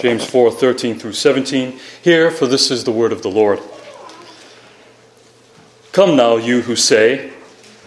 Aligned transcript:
James 0.00 0.24
4 0.24 0.50
13 0.50 0.98
through 0.98 1.12
17. 1.12 1.78
Hear, 2.02 2.30
for 2.30 2.46
this 2.46 2.70
is 2.70 2.84
the 2.84 2.92
word 2.92 3.12
of 3.12 3.22
the 3.22 3.30
Lord. 3.30 3.60
Come 5.92 6.16
now, 6.16 6.36
you 6.36 6.62
who 6.62 6.74
say, 6.74 7.32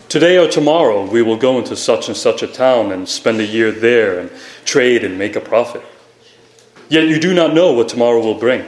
Today 0.09 0.37
or 0.37 0.47
tomorrow 0.47 1.09
we 1.09 1.23
will 1.23 1.37
go 1.37 1.57
into 1.57 1.75
such 1.75 2.07
and 2.07 2.15
such 2.15 2.43
a 2.43 2.47
town 2.47 2.91
and 2.91 3.09
spend 3.09 3.39
a 3.39 3.45
year 3.45 3.71
there 3.71 4.19
and 4.19 4.29
trade 4.63 5.03
and 5.03 5.17
make 5.17 5.35
a 5.35 5.41
profit. 5.41 5.81
Yet 6.87 7.07
you 7.07 7.19
do 7.19 7.33
not 7.33 7.55
know 7.55 7.73
what 7.73 7.89
tomorrow 7.89 8.21
will 8.21 8.37
bring. 8.37 8.61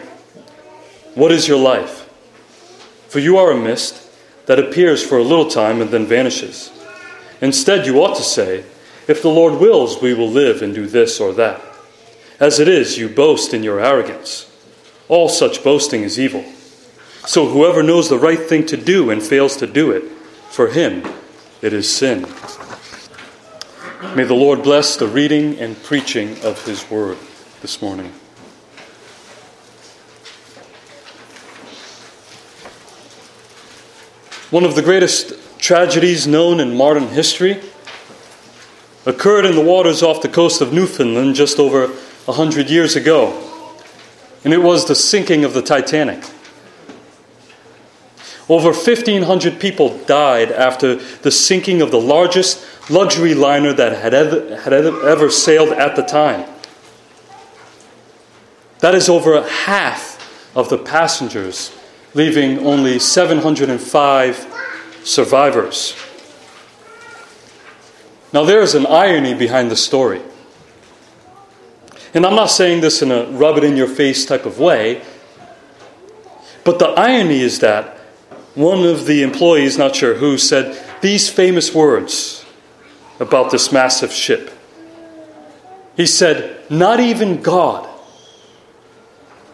What 1.14 1.32
is 1.32 1.48
your 1.48 1.60
life? 1.60 2.10
For 3.10 3.20
you 3.20 3.38
are 3.38 3.52
a 3.52 3.60
mist 3.60 4.10
that 4.48 4.60
appears 4.60 5.06
for 5.06 5.18
a 5.18 5.24
little 5.24 5.48
time 5.48 5.82
and 5.82 5.92
then 5.92 6.08
vanishes. 6.08 6.72
Instead, 7.42 7.86
you 7.86 8.04
ought 8.04 8.16
to 8.16 8.24
say, 8.24 8.64
If 9.08 9.22
the 9.22 9.30
Lord 9.30 9.60
wills, 9.60 10.02
we 10.02 10.14
will 10.16 10.30
live 10.30 10.62
and 10.64 10.74
do 10.74 10.88
this 10.88 11.20
or 11.20 11.32
that. 11.34 11.62
As 12.40 12.60
it 12.60 12.68
is, 12.68 12.98
you 12.98 13.08
boast 13.08 13.54
in 13.54 13.64
your 13.64 13.80
arrogance. 13.80 14.52
All 15.08 15.30
such 15.30 15.64
boasting 15.64 16.02
is 16.02 16.20
evil. 16.20 16.44
So 17.26 17.48
whoever 17.48 17.82
knows 17.82 18.10
the 18.10 18.20
right 18.20 18.40
thing 18.40 18.66
to 18.68 18.78
do 18.78 19.10
and 19.10 19.24
fails 19.24 19.56
to 19.58 19.68
do 19.68 19.92
it, 19.92 20.04
for 20.50 20.68
him 20.68 21.04
it 21.62 21.74
is 21.74 21.92
sin. 21.94 22.24
May 24.16 24.24
the 24.24 24.36
Lord 24.36 24.64
bless 24.64 24.98
the 24.98 25.08
reading 25.08 25.58
and 25.60 25.82
preaching 25.82 26.42
of 26.44 26.64
his 26.66 26.90
word 26.90 27.18
this 27.62 27.82
morning. 27.82 28.12
One 34.52 34.64
of 34.64 34.76
the 34.76 34.82
greatest 34.82 35.34
tragedies 35.60 36.28
known 36.28 36.60
in 36.60 36.78
modern 36.78 37.08
history 37.08 37.62
occurred 39.06 39.46
in 39.46 39.56
the 39.56 39.62
waters 39.62 40.04
off 40.04 40.22
the 40.22 40.30
coast 40.30 40.62
of 40.62 40.72
Newfoundland 40.72 41.36
just 41.36 41.60
over 41.60 41.92
a 42.28 42.34
hundred 42.34 42.70
years 42.70 42.96
ago, 42.96 43.42
and 44.44 44.54
it 44.54 44.62
was 44.62 44.88
the 44.88 44.96
sinking 44.96 45.44
of 45.44 45.54
the 45.54 45.62
Titanic. 45.62 46.24
Over 48.48 48.72
1,500 48.72 49.60
people 49.60 49.98
died 50.06 50.52
after 50.52 50.96
the 50.96 51.32
sinking 51.32 51.82
of 51.82 51.90
the 51.90 52.00
largest 52.00 52.64
luxury 52.92 53.34
liner 53.34 53.74
that 53.74 54.00
had 54.00 54.14
ever, 54.14 54.58
had 54.58 54.74
ever 54.74 55.30
sailed 55.32 55.70
at 55.70 55.96
the 55.96 56.04
time. 56.04 56.48
That 58.80 58.94
is 58.94 59.10
over 59.10 59.42
half 59.42 60.16
of 60.56 60.70
the 60.70 60.78
passengers, 60.78 61.76
leaving 62.14 62.60
only 62.60 63.00
705 63.00 64.54
survivors. 65.04 65.96
Now, 68.32 68.44
there 68.44 68.62
is 68.62 68.76
an 68.76 68.86
irony 68.86 69.34
behind 69.34 69.72
the 69.72 69.76
story. 69.76 70.22
And 72.16 72.26
I'm 72.26 72.36
not 72.36 72.50
saying 72.50 72.80
this 72.80 73.02
in 73.02 73.12
a 73.12 73.26
rub 73.26 73.58
it 73.58 73.64
in 73.66 73.76
your 73.76 73.90
face 73.90 74.26
type 74.26 74.46
of 74.46 74.58
way, 74.58 75.04
but 76.64 76.80
the 76.80 76.88
irony 76.88 77.42
is 77.42 77.60
that 77.60 77.98
one 78.56 78.86
of 78.86 79.06
the 79.06 79.22
employees, 79.22 79.78
not 79.78 79.98
sure 79.98 80.16
who, 80.16 80.38
said 80.38 80.82
these 81.02 81.30
famous 81.30 81.76
words 81.76 82.46
about 83.20 83.52
this 83.52 83.72
massive 83.72 84.14
ship. 84.14 84.50
He 85.98 86.06
said, 86.06 86.60
Not 86.70 87.02
even 87.02 87.42
God 87.42 87.88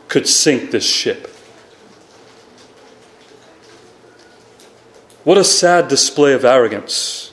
could 0.07 0.27
sink 0.27 0.69
this 0.69 0.87
ship. 0.87 1.27
What 5.23 5.37
a 5.37 5.43
sad 5.43 5.87
display 5.87 6.33
of 6.33 6.45
arrogance. 6.45 7.30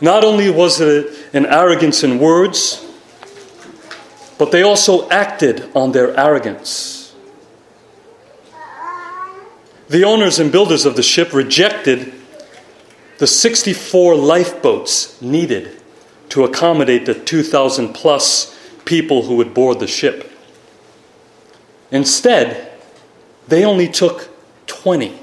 Not 0.00 0.24
only 0.24 0.50
was 0.50 0.80
it 0.80 1.34
an 1.34 1.46
arrogance 1.46 2.02
in 2.02 2.18
words, 2.18 2.86
but 4.38 4.50
they 4.50 4.62
also 4.62 5.08
acted 5.10 5.70
on 5.74 5.92
their 5.92 6.18
arrogance. 6.18 7.14
The 9.88 10.04
owners 10.04 10.38
and 10.38 10.50
builders 10.50 10.86
of 10.86 10.96
the 10.96 11.02
ship 11.02 11.34
rejected 11.34 12.12
the 13.18 13.26
64 13.26 14.14
lifeboats 14.14 15.20
needed 15.20 15.78
to 16.30 16.44
accommodate 16.44 17.04
the 17.04 17.14
2,000 17.14 17.92
plus 17.92 18.56
people 18.86 19.24
who 19.24 19.36
would 19.36 19.52
board 19.52 19.78
the 19.80 19.86
ship. 19.86 20.32
Instead, 21.90 22.72
they 23.48 23.64
only 23.64 23.88
took 23.88 24.30
20, 24.68 25.18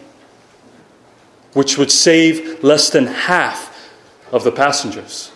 which 1.53 1.77
would 1.77 1.91
save 1.91 2.63
less 2.63 2.89
than 2.89 3.07
half 3.07 3.66
of 4.31 4.43
the 4.43 4.51
passengers. 4.51 5.31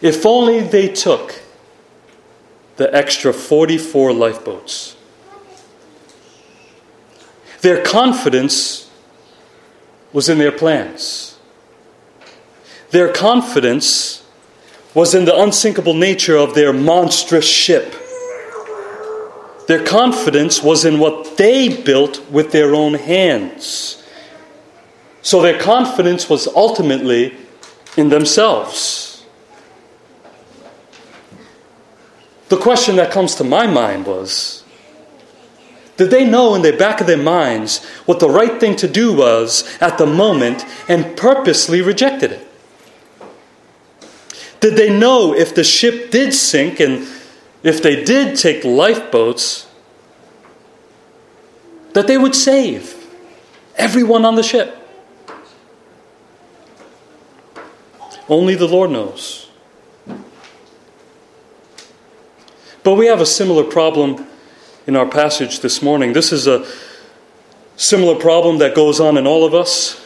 If 0.00 0.26
only 0.26 0.60
they 0.60 0.88
took 0.88 1.40
the 2.76 2.94
extra 2.94 3.32
44 3.32 4.12
lifeboats. 4.12 4.96
Their 7.60 7.82
confidence 7.84 8.90
was 10.12 10.28
in 10.28 10.38
their 10.38 10.52
plans. 10.52 11.38
Their 12.90 13.12
confidence 13.12 14.24
was 14.94 15.14
in 15.14 15.24
the 15.24 15.40
unsinkable 15.40 15.94
nature 15.94 16.36
of 16.36 16.54
their 16.54 16.72
monstrous 16.72 17.48
ship. 17.48 17.94
Their 19.68 19.84
confidence 19.84 20.62
was 20.62 20.84
in 20.84 20.98
what 20.98 21.36
they 21.36 21.82
built 21.82 22.28
with 22.30 22.50
their 22.50 22.74
own 22.74 22.94
hands. 22.94 24.01
So 25.22 25.40
their 25.40 25.58
confidence 25.58 26.28
was 26.28 26.48
ultimately 26.48 27.36
in 27.96 28.08
themselves. 28.08 29.24
The 32.48 32.56
question 32.56 32.96
that 32.96 33.10
comes 33.10 33.36
to 33.36 33.44
my 33.44 33.66
mind 33.66 34.04
was 34.06 34.64
Did 35.96 36.10
they 36.10 36.28
know 36.28 36.54
in 36.54 36.62
the 36.62 36.72
back 36.72 37.00
of 37.00 37.06
their 37.06 37.16
minds 37.16 37.84
what 38.04 38.18
the 38.18 38.28
right 38.28 38.58
thing 38.58 38.76
to 38.76 38.88
do 38.88 39.16
was 39.16 39.64
at 39.80 39.96
the 39.96 40.06
moment 40.06 40.66
and 40.88 41.16
purposely 41.16 41.80
rejected 41.80 42.32
it? 42.32 42.48
Did 44.60 44.76
they 44.76 44.90
know 44.96 45.34
if 45.34 45.54
the 45.54 45.64
ship 45.64 46.10
did 46.10 46.34
sink 46.34 46.78
and 46.78 47.06
if 47.62 47.82
they 47.82 48.04
did 48.04 48.36
take 48.36 48.64
lifeboats, 48.64 49.66
that 51.94 52.06
they 52.06 52.18
would 52.18 52.34
save 52.34 53.06
everyone 53.76 54.24
on 54.24 54.34
the 54.34 54.42
ship? 54.42 54.81
Only 58.32 58.54
the 58.54 58.66
Lord 58.66 58.90
knows. 58.90 59.46
But 62.82 62.94
we 62.94 63.04
have 63.04 63.20
a 63.20 63.26
similar 63.26 63.62
problem 63.62 64.26
in 64.86 64.96
our 64.96 65.04
passage 65.04 65.60
this 65.60 65.82
morning. 65.82 66.14
This 66.14 66.32
is 66.32 66.46
a 66.46 66.66
similar 67.76 68.18
problem 68.18 68.56
that 68.56 68.74
goes 68.74 69.00
on 69.00 69.18
in 69.18 69.26
all 69.26 69.44
of 69.44 69.52
us, 69.52 70.02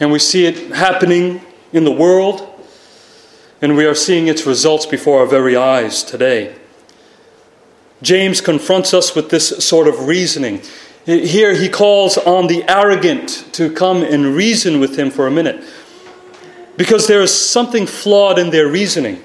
and 0.00 0.10
we 0.10 0.20
see 0.20 0.46
it 0.46 0.74
happening 0.74 1.42
in 1.70 1.84
the 1.84 1.92
world, 1.92 2.48
and 3.60 3.76
we 3.76 3.84
are 3.84 3.94
seeing 3.94 4.26
its 4.26 4.46
results 4.46 4.86
before 4.86 5.20
our 5.20 5.26
very 5.26 5.54
eyes 5.54 6.02
today. 6.02 6.56
James 8.00 8.40
confronts 8.40 8.94
us 8.94 9.14
with 9.14 9.28
this 9.28 9.62
sort 9.62 9.86
of 9.86 10.08
reasoning. 10.08 10.62
Here 11.04 11.52
he 11.52 11.68
calls 11.68 12.16
on 12.16 12.46
the 12.46 12.64
arrogant 12.66 13.46
to 13.52 13.70
come 13.70 14.02
and 14.02 14.34
reason 14.34 14.80
with 14.80 14.98
him 14.98 15.10
for 15.10 15.26
a 15.26 15.30
minute 15.30 15.62
because 16.76 17.06
there 17.06 17.22
is 17.22 17.32
something 17.32 17.86
flawed 17.86 18.38
in 18.38 18.50
their 18.50 18.68
reasoning. 18.68 19.22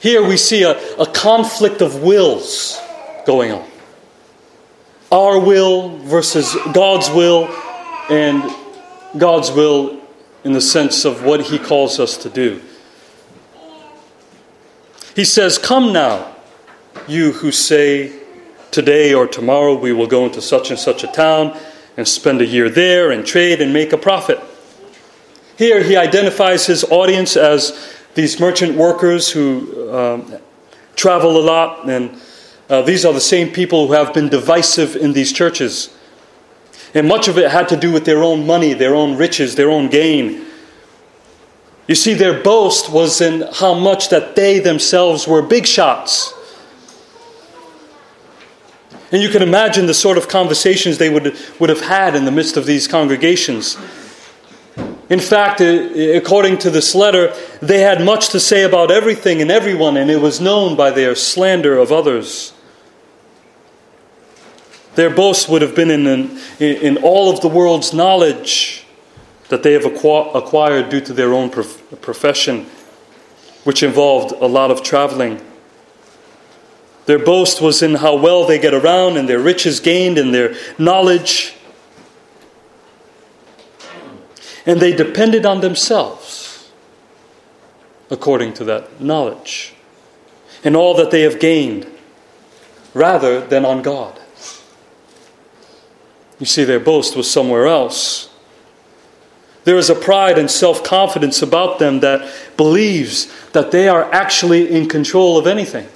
Here 0.00 0.26
we 0.26 0.36
see 0.36 0.62
a, 0.62 0.78
a 0.96 1.06
conflict 1.06 1.82
of 1.82 2.02
wills 2.02 2.80
going 3.26 3.52
on 3.52 3.68
our 5.10 5.38
will 5.38 5.96
versus 5.98 6.54
God's 6.72 7.08
will, 7.10 7.46
and 8.10 8.42
God's 9.16 9.50
will 9.50 10.00
in 10.44 10.52
the 10.52 10.60
sense 10.60 11.04
of 11.04 11.24
what 11.24 11.42
He 11.42 11.58
calls 11.58 11.98
us 11.98 12.16
to 12.18 12.28
do. 12.28 12.60
He 15.16 15.24
says, 15.24 15.58
Come 15.58 15.92
now, 15.92 16.36
you 17.06 17.32
who 17.32 17.50
say, 17.52 18.12
Today 18.70 19.14
or 19.14 19.26
tomorrow 19.26 19.74
we 19.74 19.92
will 19.92 20.06
go 20.06 20.26
into 20.26 20.42
such 20.42 20.68
and 20.68 20.78
such 20.78 21.02
a 21.02 21.06
town 21.06 21.58
and 21.96 22.06
spend 22.06 22.42
a 22.42 22.46
year 22.46 22.68
there 22.68 23.10
and 23.10 23.24
trade 23.24 23.62
and 23.62 23.72
make 23.72 23.94
a 23.94 23.98
profit. 23.98 24.38
Here 25.58 25.82
he 25.82 25.96
identifies 25.96 26.66
his 26.66 26.84
audience 26.84 27.36
as 27.36 27.76
these 28.14 28.38
merchant 28.38 28.76
workers 28.76 29.28
who 29.28 29.92
um, 29.92 30.38
travel 30.94 31.36
a 31.36 31.42
lot, 31.42 31.90
and 31.90 32.16
uh, 32.70 32.82
these 32.82 33.04
are 33.04 33.12
the 33.12 33.20
same 33.20 33.50
people 33.50 33.88
who 33.88 33.92
have 33.94 34.14
been 34.14 34.28
divisive 34.28 34.94
in 34.94 35.14
these 35.14 35.32
churches. 35.32 35.92
And 36.94 37.08
much 37.08 37.26
of 37.26 37.38
it 37.38 37.50
had 37.50 37.68
to 37.70 37.76
do 37.76 37.92
with 37.92 38.04
their 38.04 38.22
own 38.22 38.46
money, 38.46 38.72
their 38.72 38.94
own 38.94 39.16
riches, 39.16 39.56
their 39.56 39.68
own 39.68 39.88
gain. 39.88 40.46
You 41.88 41.96
see, 41.96 42.14
their 42.14 42.40
boast 42.40 42.88
was 42.88 43.20
in 43.20 43.44
how 43.54 43.74
much 43.74 44.10
that 44.10 44.36
they 44.36 44.60
themselves 44.60 45.26
were 45.26 45.42
big 45.42 45.66
shots. 45.66 46.34
And 49.10 49.20
you 49.20 49.28
can 49.28 49.42
imagine 49.42 49.86
the 49.86 49.94
sort 49.94 50.18
of 50.18 50.28
conversations 50.28 50.98
they 50.98 51.10
would, 51.10 51.36
would 51.58 51.68
have 51.68 51.80
had 51.80 52.14
in 52.14 52.26
the 52.26 52.30
midst 52.30 52.56
of 52.56 52.64
these 52.64 52.86
congregations. 52.86 53.76
In 55.10 55.20
fact, 55.20 55.60
according 55.60 56.58
to 56.58 56.70
this 56.70 56.94
letter, 56.94 57.34
they 57.62 57.80
had 57.80 58.04
much 58.04 58.28
to 58.30 58.40
say 58.40 58.62
about 58.62 58.90
everything 58.90 59.40
and 59.40 59.50
everyone, 59.50 59.96
and 59.96 60.10
it 60.10 60.20
was 60.20 60.40
known 60.40 60.76
by 60.76 60.90
their 60.90 61.14
slander 61.14 61.78
of 61.78 61.90
others. 61.90 62.52
Their 64.96 65.08
boast 65.08 65.48
would 65.48 65.62
have 65.62 65.74
been 65.74 65.90
in, 65.90 66.38
in, 66.58 66.98
all 66.98 67.30
of 67.30 67.40
the 67.40 67.48
world's 67.48 67.94
knowledge 67.94 68.84
that 69.48 69.62
they 69.62 69.72
have 69.72 69.86
acquired 69.86 70.90
due 70.90 71.00
to 71.00 71.12
their 71.14 71.32
own 71.32 71.48
profession, 71.48 72.66
which 73.64 73.82
involved 73.82 74.32
a 74.32 74.46
lot 74.46 74.70
of 74.70 74.82
traveling. 74.82 75.40
Their 77.06 77.18
boast 77.18 77.62
was 77.62 77.82
in 77.82 77.94
how 77.94 78.16
well 78.16 78.44
they 78.44 78.58
get 78.58 78.74
around 78.74 79.16
and 79.16 79.26
their 79.26 79.38
riches 79.38 79.80
gained 79.80 80.18
and 80.18 80.34
their 80.34 80.54
knowledge 80.78 81.54
and 84.68 84.80
they 84.80 84.92
depended 84.92 85.46
on 85.46 85.62
themselves 85.62 86.70
according 88.10 88.52
to 88.52 88.64
that 88.64 89.00
knowledge 89.00 89.72
and 90.62 90.76
all 90.76 90.94
that 90.94 91.10
they 91.10 91.22
have 91.22 91.40
gained 91.40 91.90
rather 92.92 93.40
than 93.40 93.64
on 93.64 93.80
God. 93.80 94.20
You 96.38 96.44
see, 96.44 96.64
their 96.64 96.78
boast 96.78 97.16
was 97.16 97.30
somewhere 97.30 97.66
else. 97.66 98.28
There 99.64 99.78
is 99.78 99.88
a 99.88 99.94
pride 99.94 100.38
and 100.38 100.50
self 100.50 100.84
confidence 100.84 101.40
about 101.40 101.78
them 101.78 102.00
that 102.00 102.30
believes 102.56 103.32
that 103.52 103.70
they 103.70 103.88
are 103.88 104.12
actually 104.12 104.70
in 104.70 104.86
control 104.86 105.38
of 105.38 105.46
anything. 105.46 105.88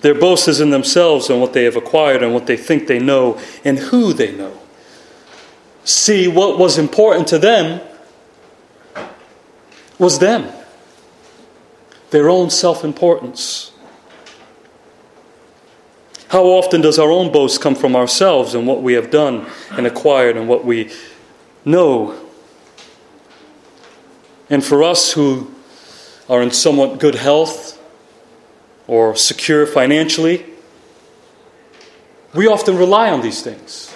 Their 0.00 0.14
boast 0.14 0.48
is 0.48 0.60
in 0.60 0.70
themselves 0.70 1.30
and 1.30 1.40
what 1.40 1.52
they 1.52 1.64
have 1.64 1.76
acquired 1.76 2.22
and 2.22 2.34
what 2.34 2.46
they 2.46 2.56
think 2.56 2.88
they 2.88 2.98
know 2.98 3.40
and 3.64 3.78
who 3.78 4.12
they 4.12 4.32
know 4.32 4.60
see 5.84 6.28
what 6.28 6.58
was 6.58 6.78
important 6.78 7.28
to 7.28 7.38
them 7.38 7.80
was 9.98 10.18
them, 10.18 10.50
their 12.10 12.28
own 12.28 12.50
self 12.50 12.84
importance. 12.84 13.72
How 16.28 16.44
often 16.44 16.80
does 16.80 16.98
our 16.98 17.10
own 17.10 17.32
boast 17.32 17.60
come 17.60 17.74
from 17.74 17.96
ourselves 17.96 18.54
and 18.54 18.66
what 18.66 18.82
we 18.82 18.94
have 18.94 19.10
done 19.10 19.46
and 19.72 19.86
acquired 19.86 20.36
and 20.36 20.48
what 20.48 20.64
we 20.64 20.90
know? 21.64 22.14
And 24.48 24.64
for 24.64 24.82
us 24.82 25.12
who 25.12 25.52
are 26.28 26.40
in 26.40 26.52
somewhat 26.52 27.00
good 27.00 27.16
health 27.16 27.82
or 28.86 29.16
secure 29.16 29.66
financially, 29.66 30.46
we 32.32 32.46
often 32.46 32.76
rely 32.76 33.10
on 33.10 33.22
these 33.22 33.42
things. 33.42 33.89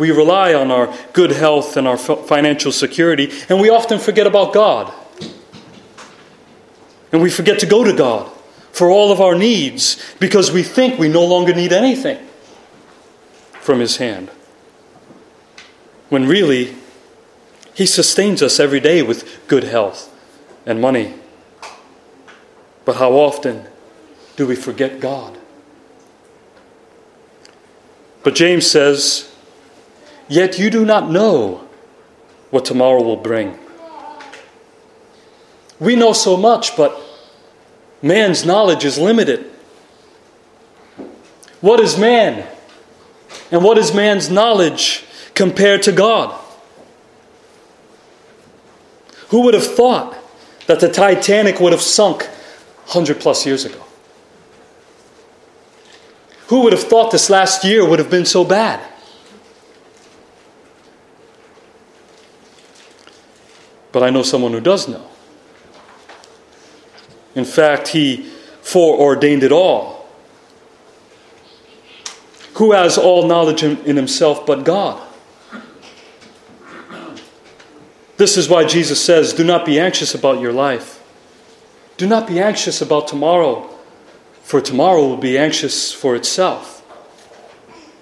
We 0.00 0.12
rely 0.12 0.54
on 0.54 0.70
our 0.70 0.96
good 1.12 1.30
health 1.30 1.76
and 1.76 1.86
our 1.86 1.98
financial 1.98 2.72
security, 2.72 3.30
and 3.50 3.60
we 3.60 3.68
often 3.68 3.98
forget 3.98 4.26
about 4.26 4.54
God. 4.54 4.90
And 7.12 7.20
we 7.20 7.28
forget 7.28 7.58
to 7.58 7.66
go 7.66 7.84
to 7.84 7.92
God 7.92 8.32
for 8.72 8.88
all 8.88 9.12
of 9.12 9.20
our 9.20 9.34
needs 9.34 10.02
because 10.18 10.50
we 10.50 10.62
think 10.62 10.98
we 10.98 11.10
no 11.10 11.22
longer 11.26 11.54
need 11.54 11.74
anything 11.74 12.18
from 13.60 13.80
His 13.80 13.98
hand. 13.98 14.30
When 16.08 16.26
really, 16.26 16.76
He 17.74 17.84
sustains 17.84 18.40
us 18.40 18.58
every 18.58 18.80
day 18.80 19.02
with 19.02 19.46
good 19.48 19.64
health 19.64 20.10
and 20.64 20.80
money. 20.80 21.12
But 22.86 22.96
how 22.96 23.12
often 23.12 23.66
do 24.36 24.46
we 24.46 24.56
forget 24.56 24.98
God? 24.98 25.36
But 28.22 28.34
James 28.34 28.66
says, 28.66 29.29
Yet 30.30 30.60
you 30.60 30.70
do 30.70 30.84
not 30.84 31.10
know 31.10 31.66
what 32.50 32.64
tomorrow 32.64 33.02
will 33.02 33.16
bring. 33.16 33.58
We 35.80 35.96
know 35.96 36.12
so 36.12 36.36
much, 36.36 36.76
but 36.76 36.96
man's 38.00 38.46
knowledge 38.46 38.84
is 38.84 38.96
limited. 38.96 39.50
What 41.60 41.80
is 41.80 41.98
man? 41.98 42.46
And 43.50 43.64
what 43.64 43.76
is 43.76 43.92
man's 43.92 44.30
knowledge 44.30 45.04
compared 45.34 45.82
to 45.82 45.92
God? 45.92 46.40
Who 49.30 49.40
would 49.42 49.54
have 49.54 49.66
thought 49.66 50.16
that 50.68 50.78
the 50.78 50.88
Titanic 50.88 51.58
would 51.58 51.72
have 51.72 51.82
sunk 51.82 52.22
100 52.86 53.18
plus 53.18 53.44
years 53.44 53.64
ago? 53.64 53.82
Who 56.46 56.60
would 56.60 56.72
have 56.72 56.84
thought 56.84 57.10
this 57.10 57.28
last 57.28 57.64
year 57.64 57.84
would 57.84 57.98
have 57.98 58.10
been 58.10 58.26
so 58.26 58.44
bad? 58.44 58.89
But 63.92 64.02
I 64.02 64.10
know 64.10 64.22
someone 64.22 64.52
who 64.52 64.60
does 64.60 64.88
know. 64.88 65.06
In 67.34 67.44
fact, 67.44 67.88
he 67.88 68.30
foreordained 68.62 69.42
it 69.42 69.52
all. 69.52 70.08
Who 72.54 72.72
has 72.72 72.98
all 72.98 73.26
knowledge 73.26 73.62
in, 73.62 73.96
himself 73.96 74.44
but 74.44 74.64
God? 74.64 75.00
This 78.16 78.36
is 78.36 78.48
why 78.48 78.66
Jesus 78.66 79.02
says, 79.02 79.32
Do 79.32 79.44
not 79.44 79.64
be 79.64 79.80
anxious 79.80 80.14
about 80.14 80.40
your 80.40 80.52
life. 80.52 80.98
Do 81.96 82.06
not 82.06 82.26
be 82.26 82.38
anxious 82.38 82.82
about 82.82 83.08
tomorrow, 83.08 83.68
for 84.42 84.60
tomorrow 84.60 85.06
will 85.06 85.16
be 85.16 85.38
anxious 85.38 85.92
for 85.92 86.14
itself. 86.14 86.84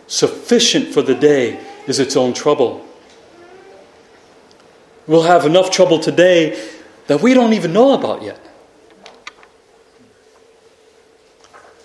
Sufficient 0.08 0.92
for 0.92 1.02
the 1.02 1.14
day 1.14 1.64
is 1.86 1.98
its 1.98 2.16
own 2.16 2.32
trouble. 2.32 2.84
We'll 5.08 5.22
have 5.22 5.46
enough 5.46 5.70
trouble 5.70 5.98
today 5.98 6.62
that 7.06 7.22
we 7.22 7.32
don't 7.32 7.54
even 7.54 7.72
know 7.72 7.94
about 7.94 8.22
yet. 8.22 8.38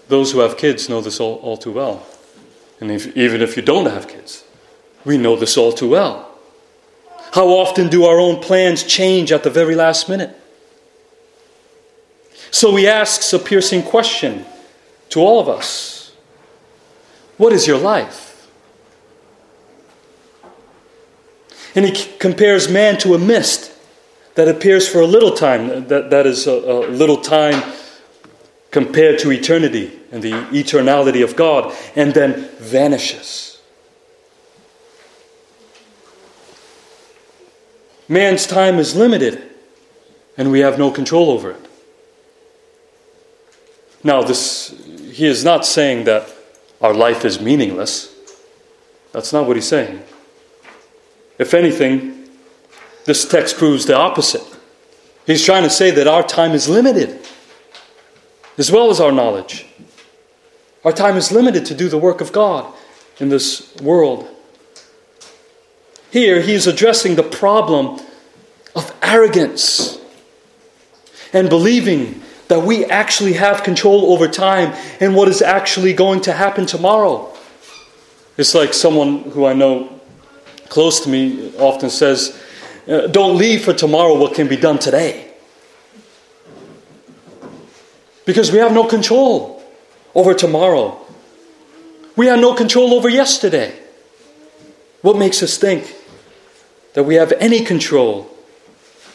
Those 0.09 0.33
who 0.33 0.39
have 0.39 0.57
kids 0.57 0.89
know 0.89 0.99
this 0.99 1.21
all, 1.21 1.35
all 1.37 1.55
too 1.55 1.71
well. 1.71 2.05
And 2.81 2.91
if, 2.91 3.15
even 3.15 3.41
if 3.41 3.55
you 3.55 3.63
don't 3.63 3.85
have 3.85 4.09
kids, 4.09 4.43
we 5.05 5.17
know 5.17 5.37
this 5.37 5.57
all 5.57 5.71
too 5.71 5.89
well. 5.89 6.37
How 7.31 7.47
often 7.47 7.87
do 7.87 8.03
our 8.05 8.19
own 8.19 8.41
plans 8.41 8.83
change 8.83 9.31
at 9.31 9.43
the 9.43 9.49
very 9.49 9.73
last 9.73 10.09
minute? 10.09 10.37
So 12.51 12.75
he 12.75 12.87
asks 12.87 13.31
a 13.31 13.39
piercing 13.39 13.83
question 13.83 14.45
to 15.09 15.21
all 15.21 15.39
of 15.39 15.47
us 15.47 16.11
What 17.37 17.53
is 17.53 17.65
your 17.65 17.79
life? 17.79 18.32
And 21.75 21.85
he 21.85 22.07
compares 22.17 22.69
man 22.69 22.97
to 22.99 23.15
a 23.15 23.19
mist 23.19 23.71
that 24.35 24.47
appears 24.47 24.87
for 24.87 25.01
a 25.01 25.07
little 25.07 25.31
time, 25.31 25.87
that, 25.87 26.09
that 26.09 26.25
is 26.25 26.47
a, 26.47 26.51
a 26.51 26.89
little 26.89 27.17
time 27.17 27.63
compared 28.71 29.19
to 29.19 29.31
eternity 29.31 29.99
and 30.11 30.23
the 30.23 30.31
eternality 30.31 31.23
of 31.23 31.35
God, 31.35 31.75
and 31.95 32.13
then 32.13 32.49
vanishes. 32.59 33.61
Man's 38.07 38.45
time 38.45 38.79
is 38.79 38.95
limited, 38.95 39.41
and 40.37 40.51
we 40.51 40.59
have 40.59 40.77
no 40.77 40.91
control 40.91 41.29
over 41.29 41.51
it. 41.51 41.65
Now, 44.03 44.21
this, 44.21 44.69
he 45.11 45.25
is 45.25 45.43
not 45.43 45.65
saying 45.65 46.03
that 46.05 46.29
our 46.81 46.93
life 46.93 47.23
is 47.23 47.39
meaningless. 47.39 48.13
That's 49.13 49.31
not 49.31 49.47
what 49.47 49.55
he's 49.55 49.67
saying. 49.67 50.03
If 51.37 51.53
anything, 51.53 52.29
this 53.05 53.25
text 53.25 53.57
proves 53.57 53.85
the 53.85 53.97
opposite. 53.97 54.43
He's 55.25 55.43
trying 55.43 55.63
to 55.63 55.69
say 55.69 55.91
that 55.91 56.07
our 56.07 56.23
time 56.23 56.51
is 56.51 56.69
limited, 56.69 57.19
as 58.57 58.71
well 58.71 58.89
as 58.89 58.99
our 58.99 59.11
knowledge. 59.11 59.65
Our 60.85 60.91
time 60.91 61.15
is 61.15 61.31
limited 61.31 61.65
to 61.67 61.75
do 61.75 61.87
the 61.89 61.97
work 61.97 62.21
of 62.21 62.31
God 62.31 62.73
in 63.19 63.29
this 63.29 63.75
world. 63.77 64.27
Here, 66.11 66.41
he's 66.41 66.67
addressing 66.67 67.15
the 67.15 67.23
problem 67.23 67.99
of 68.75 68.93
arrogance 69.01 69.97
and 71.31 71.49
believing 71.49 72.21
that 72.49 72.61
we 72.61 72.85
actually 72.85 73.33
have 73.33 73.63
control 73.63 74.11
over 74.11 74.27
time 74.27 74.75
and 74.99 75.15
what 75.15 75.27
is 75.27 75.41
actually 75.41 75.93
going 75.93 76.21
to 76.21 76.33
happen 76.33 76.65
tomorrow. 76.65 77.33
It's 78.37 78.53
like 78.53 78.73
someone 78.73 79.23
who 79.31 79.45
I 79.45 79.53
know 79.53 79.92
close 80.73 81.01
to 81.01 81.09
me 81.09 81.55
often 81.57 81.91
says, 81.91 82.35
uh, 82.87 83.05
Don't 83.05 83.37
leave 83.37 83.63
for 83.63 83.73
tomorrow 83.73 84.17
what 84.17 84.33
can 84.33 84.47
be 84.47 84.57
done 84.57 84.79
today. 84.79 85.31
Because 88.25 88.51
we 88.51 88.57
have 88.57 88.73
no 88.73 88.85
control 88.85 89.63
over 90.15 90.33
tomorrow. 90.33 90.99
We 92.15 92.25
have 92.25 92.39
no 92.39 92.55
control 92.55 92.95
over 92.95 93.07
yesterday. 93.07 93.79
What 95.01 95.15
makes 95.15 95.43
us 95.43 95.59
think 95.59 95.95
that 96.93 97.03
we 97.03 97.15
have 97.15 97.33
any 97.33 97.63
control 97.63 98.35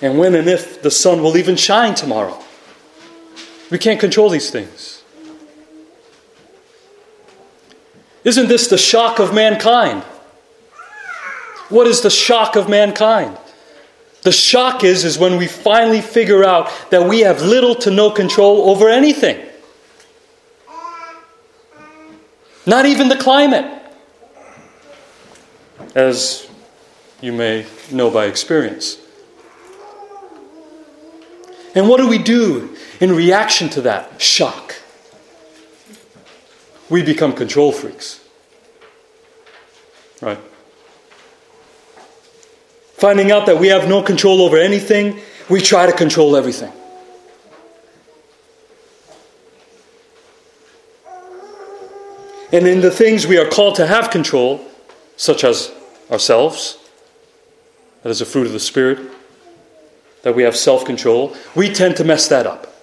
and 0.00 0.16
when 0.16 0.36
and 0.36 0.48
if 0.48 0.80
the 0.82 0.92
sun 0.92 1.22
will 1.22 1.36
even 1.36 1.56
shine 1.56 1.96
tomorrow? 1.96 2.38
We 3.68 3.78
can't 3.78 3.98
control 3.98 4.30
these 4.30 4.50
things. 4.50 5.02
Isn't 8.22 8.48
this 8.48 8.68
the 8.68 8.78
shock 8.78 9.18
of 9.18 9.34
mankind? 9.34 10.04
What 11.68 11.86
is 11.86 12.00
the 12.00 12.10
shock 12.10 12.56
of 12.56 12.68
mankind? 12.68 13.36
The 14.22 14.32
shock 14.32 14.84
is, 14.84 15.04
is 15.04 15.18
when 15.18 15.36
we 15.36 15.46
finally 15.46 16.00
figure 16.00 16.44
out 16.44 16.70
that 16.90 17.08
we 17.08 17.20
have 17.20 17.42
little 17.42 17.74
to 17.76 17.90
no 17.90 18.10
control 18.10 18.70
over 18.70 18.88
anything. 18.88 19.44
Not 22.66 22.86
even 22.86 23.08
the 23.08 23.16
climate. 23.16 23.82
As 25.94 26.48
you 27.20 27.32
may 27.32 27.66
know 27.90 28.10
by 28.10 28.26
experience. 28.26 28.98
And 31.74 31.88
what 31.88 31.98
do 31.98 32.08
we 32.08 32.18
do 32.18 32.76
in 33.00 33.14
reaction 33.14 33.68
to 33.70 33.80
that 33.82 34.20
shock? 34.20 34.74
We 36.90 37.02
become 37.02 37.32
control 37.34 37.72
freaks. 37.72 38.20
Right? 40.20 40.38
Finding 42.98 43.30
out 43.30 43.46
that 43.46 43.58
we 43.58 43.68
have 43.68 43.88
no 43.88 44.02
control 44.02 44.42
over 44.42 44.56
anything, 44.56 45.20
we 45.48 45.60
try 45.60 45.86
to 45.86 45.92
control 45.92 46.36
everything. 46.36 46.72
And 52.52 52.66
in 52.66 52.80
the 52.80 52.90
things 52.90 53.26
we 53.26 53.38
are 53.38 53.48
called 53.48 53.76
to 53.76 53.86
have 53.86 54.10
control, 54.10 54.60
such 55.16 55.44
as 55.44 55.70
ourselves, 56.10 56.78
that 58.02 58.10
is 58.10 58.20
a 58.20 58.26
fruit 58.26 58.46
of 58.46 58.52
the 58.52 58.60
Spirit, 58.60 58.98
that 60.22 60.34
we 60.34 60.42
have 60.42 60.56
self 60.56 60.84
control, 60.84 61.36
we 61.54 61.72
tend 61.72 61.96
to 61.96 62.04
mess 62.04 62.26
that 62.28 62.46
up. 62.46 62.74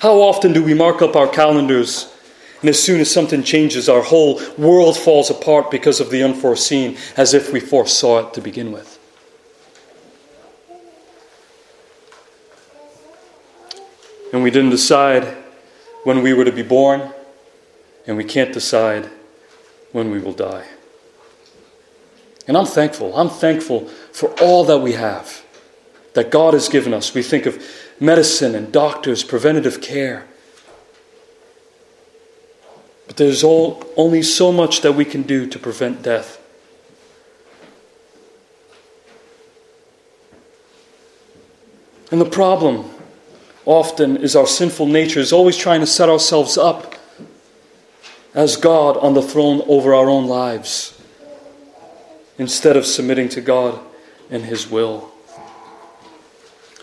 How 0.00 0.20
often 0.20 0.52
do 0.52 0.62
we 0.62 0.72
mark 0.72 1.02
up 1.02 1.16
our 1.16 1.28
calendars, 1.28 2.14
and 2.60 2.68
as 2.68 2.82
soon 2.82 3.00
as 3.00 3.10
something 3.10 3.42
changes, 3.42 3.88
our 3.88 4.02
whole 4.02 4.40
world 4.58 4.96
falls 4.96 5.30
apart 5.30 5.70
because 5.70 6.00
of 6.00 6.10
the 6.10 6.22
unforeseen, 6.22 6.96
as 7.16 7.32
if 7.32 7.52
we 7.52 7.60
foresaw 7.60 8.26
it 8.26 8.34
to 8.34 8.40
begin 8.40 8.70
with? 8.70 8.98
And 14.32 14.42
we 14.42 14.50
didn't 14.50 14.70
decide 14.70 15.24
when 16.04 16.22
we 16.22 16.34
were 16.34 16.44
to 16.44 16.52
be 16.52 16.62
born, 16.62 17.12
and 18.06 18.16
we 18.16 18.24
can't 18.24 18.52
decide 18.52 19.10
when 19.92 20.10
we 20.10 20.20
will 20.20 20.32
die. 20.32 20.66
And 22.46 22.56
I'm 22.56 22.66
thankful. 22.66 23.16
I'm 23.16 23.28
thankful 23.28 23.86
for 24.12 24.30
all 24.40 24.64
that 24.64 24.78
we 24.78 24.92
have, 24.92 25.44
that 26.14 26.30
God 26.30 26.54
has 26.54 26.68
given 26.68 26.92
us. 26.92 27.14
We 27.14 27.22
think 27.22 27.46
of 27.46 27.62
medicine 27.98 28.54
and 28.54 28.72
doctors, 28.72 29.24
preventative 29.24 29.80
care. 29.80 30.26
There's 33.20 33.44
all, 33.44 33.84
only 33.98 34.22
so 34.22 34.50
much 34.50 34.80
that 34.80 34.92
we 34.92 35.04
can 35.04 35.24
do 35.24 35.46
to 35.46 35.58
prevent 35.58 36.00
death. 36.02 36.40
And 42.10 42.18
the 42.18 42.24
problem 42.24 42.90
often 43.66 44.16
is 44.16 44.34
our 44.34 44.46
sinful 44.46 44.86
nature 44.86 45.20
is 45.20 45.34
always 45.34 45.58
trying 45.58 45.80
to 45.80 45.86
set 45.86 46.08
ourselves 46.08 46.56
up 46.56 46.94
as 48.32 48.56
God 48.56 48.96
on 48.96 49.12
the 49.12 49.20
throne 49.20 49.60
over 49.66 49.92
our 49.92 50.08
own 50.08 50.26
lives 50.26 50.98
instead 52.38 52.74
of 52.74 52.86
submitting 52.86 53.28
to 53.28 53.42
God 53.42 53.78
and 54.30 54.46
His 54.46 54.70
will. 54.70 55.12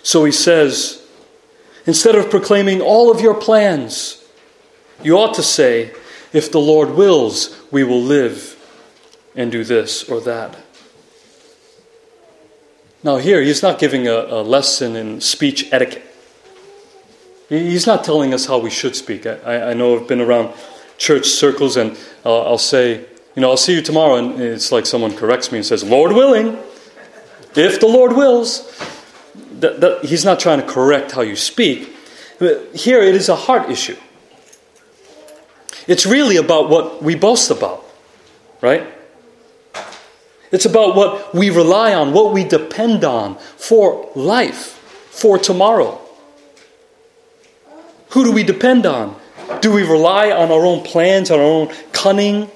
So 0.03 0.23
he 0.23 0.31
says, 0.31 1.03
instead 1.87 2.13
of 2.13 2.29
proclaiming 2.29 2.79
all 2.79 3.09
of 3.09 3.21
your 3.21 3.33
plans, 3.33 4.23
you 5.01 5.17
ought 5.17 5.33
to 5.33 5.41
say, 5.41 5.95
if 6.33 6.51
the 6.51 6.59
Lord 6.59 6.91
wills, 6.91 7.59
we 7.71 7.83
will 7.83 8.01
live 8.01 8.55
and 9.35 9.51
do 9.51 9.63
this 9.63 10.09
or 10.09 10.19
that. 10.21 10.57
Now, 13.03 13.17
here, 13.17 13.41
he's 13.41 13.61
not 13.61 13.79
giving 13.79 14.07
a, 14.07 14.15
a 14.15 14.41
lesson 14.41 14.95
in 14.95 15.21
speech 15.21 15.71
etiquette. 15.71 16.03
He's 17.47 17.87
not 17.87 18.03
telling 18.03 18.33
us 18.33 18.45
how 18.45 18.57
we 18.57 18.69
should 18.69 18.95
speak. 18.95 19.25
I, 19.25 19.71
I 19.71 19.73
know 19.73 19.97
I've 19.97 20.07
been 20.07 20.19
around 20.19 20.53
church 20.97 21.27
circles 21.27 21.77
and 21.77 21.97
uh, 22.25 22.41
I'll 22.41 22.57
say, 22.57 23.05
you 23.35 23.41
know, 23.41 23.51
I'll 23.51 23.57
see 23.57 23.75
you 23.75 23.83
tomorrow, 23.83 24.15
and 24.15 24.41
it's 24.41 24.71
like 24.71 24.87
someone 24.87 25.15
corrects 25.15 25.51
me 25.51 25.59
and 25.59 25.65
says, 25.65 25.83
Lord 25.83 26.11
willing, 26.11 26.57
if 27.55 27.79
the 27.79 27.87
Lord 27.87 28.13
wills. 28.13 28.65
That, 29.59 29.81
that, 29.81 30.05
he's 30.05 30.23
not 30.23 30.39
trying 30.39 30.61
to 30.61 30.67
correct 30.67 31.11
how 31.13 31.21
you 31.21 31.35
speak. 31.35 31.95
Here 32.39 33.01
it 33.01 33.15
is 33.15 33.27
a 33.29 33.35
heart 33.35 33.71
issue. 33.71 33.95
It's 35.85 36.05
really 36.05 36.37
about 36.37 36.69
what 36.69 37.03
we 37.03 37.15
boast 37.15 37.51
about, 37.51 37.85
right? 38.61 38.87
It's 40.51 40.65
about 40.65 40.95
what 40.95 41.35
we 41.35 41.49
rely 41.49 41.93
on, 41.93 42.13
what 42.13 42.33
we 42.33 42.43
depend 42.43 43.03
on 43.03 43.35
for 43.35 44.09
life, 44.15 44.79
for 45.11 45.37
tomorrow. 45.37 45.99
Who 48.11 48.23
do 48.23 48.31
we 48.31 48.43
depend 48.43 48.85
on? 48.85 49.15
Do 49.61 49.73
we 49.73 49.83
rely 49.83 50.31
on 50.31 50.51
our 50.51 50.65
own 50.65 50.83
plans, 50.83 51.29
our 51.29 51.41
own 51.41 51.73
cunning, 51.91 52.49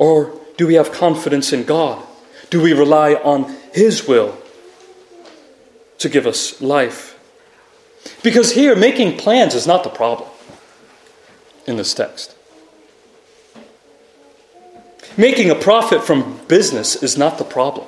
Or 0.00 0.32
do 0.56 0.66
we 0.66 0.74
have 0.74 0.92
confidence 0.92 1.52
in 1.52 1.64
God? 1.64 2.02
Do 2.48 2.62
we 2.62 2.72
rely 2.72 3.16
on 3.16 3.54
His 3.74 4.08
will 4.08 4.34
to 5.98 6.08
give 6.08 6.26
us 6.26 6.62
life? 6.62 7.19
Because 8.22 8.52
here, 8.52 8.76
making 8.76 9.18
plans 9.18 9.54
is 9.54 9.66
not 9.66 9.84
the 9.84 9.90
problem 9.90 10.28
in 11.66 11.76
this 11.76 11.94
text. 11.94 12.36
Making 15.16 15.50
a 15.50 15.54
profit 15.54 16.02
from 16.02 16.38
business 16.46 17.02
is 17.02 17.16
not 17.18 17.38
the 17.38 17.44
problem. 17.44 17.86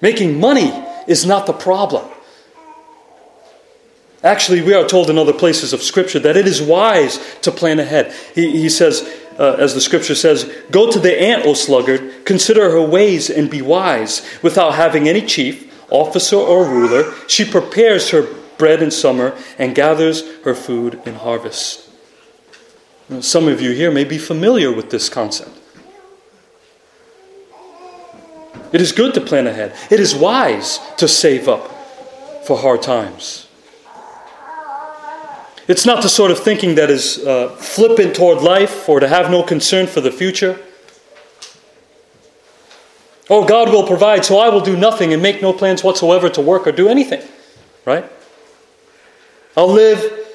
Making 0.00 0.38
money 0.40 0.72
is 1.06 1.26
not 1.26 1.46
the 1.46 1.52
problem. 1.52 2.06
Actually, 4.22 4.62
we 4.62 4.74
are 4.74 4.86
told 4.86 5.08
in 5.08 5.18
other 5.18 5.32
places 5.32 5.72
of 5.72 5.82
Scripture 5.82 6.18
that 6.18 6.36
it 6.36 6.46
is 6.46 6.60
wise 6.60 7.20
to 7.42 7.52
plan 7.52 7.78
ahead. 7.78 8.12
He, 8.34 8.50
he 8.50 8.68
says, 8.68 9.08
uh, 9.38 9.56
as 9.58 9.74
the 9.74 9.80
Scripture 9.80 10.14
says, 10.14 10.50
Go 10.70 10.90
to 10.90 10.98
the 10.98 11.20
ant, 11.20 11.46
O 11.46 11.54
sluggard, 11.54 12.24
consider 12.24 12.70
her 12.70 12.82
ways 12.82 13.30
and 13.30 13.50
be 13.50 13.62
wise. 13.62 14.26
Without 14.42 14.74
having 14.74 15.08
any 15.08 15.20
chief, 15.20 15.65
officer, 15.90 16.36
or 16.36 16.64
ruler, 16.64 17.12
she 17.28 17.44
prepares 17.44 18.10
her 18.10 18.26
bread 18.58 18.82
in 18.82 18.90
summer 18.90 19.36
and 19.58 19.74
gathers 19.74 20.22
her 20.44 20.54
food 20.54 21.00
in 21.04 21.14
harvest. 21.14 21.88
some 23.20 23.46
of 23.46 23.60
you 23.60 23.70
here 23.70 23.90
may 23.90 24.04
be 24.04 24.18
familiar 24.18 24.72
with 24.72 24.90
this 24.90 25.08
concept. 25.08 25.50
It 28.72 28.80
is 28.80 28.90
good 28.92 29.14
to 29.14 29.20
plan 29.20 29.46
ahead, 29.46 29.74
it 29.90 30.00
is 30.00 30.14
wise 30.14 30.80
to 30.96 31.06
save 31.06 31.48
up 31.48 31.70
for 32.44 32.58
hard 32.58 32.82
times. 32.82 33.46
It's 35.68 35.84
not 35.84 36.02
the 36.02 36.08
sort 36.08 36.30
of 36.30 36.38
thinking 36.38 36.76
that 36.76 36.90
is 36.90 37.18
uh, 37.18 37.48
flippant 37.56 38.14
toward 38.14 38.40
life 38.40 38.88
or 38.88 39.00
to 39.00 39.08
have 39.08 39.30
no 39.30 39.42
concern 39.42 39.88
for 39.88 40.00
the 40.00 40.12
future. 40.12 40.58
Oh, 43.28 43.44
God 43.46 43.70
will 43.70 43.86
provide, 43.86 44.24
so 44.24 44.38
I 44.38 44.48
will 44.48 44.60
do 44.60 44.76
nothing 44.76 45.12
and 45.12 45.20
make 45.20 45.42
no 45.42 45.52
plans 45.52 45.82
whatsoever 45.82 46.28
to 46.30 46.40
work 46.40 46.66
or 46.66 46.72
do 46.72 46.88
anything. 46.88 47.26
Right? 47.84 48.04
I'll 49.56 49.72
live 49.72 50.26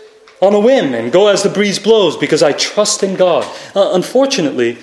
on 0.42 0.54
a 0.54 0.60
whim 0.60 0.94
and 0.94 1.12
go 1.12 1.28
as 1.28 1.44
the 1.44 1.50
breeze 1.50 1.80
blows 1.80 2.18
because 2.18 2.42
I 2.42 2.52
trust 2.52 3.04
in 3.04 3.16
God. 3.16 3.46
Uh, 3.76 3.92
unfortunately, 3.94 4.78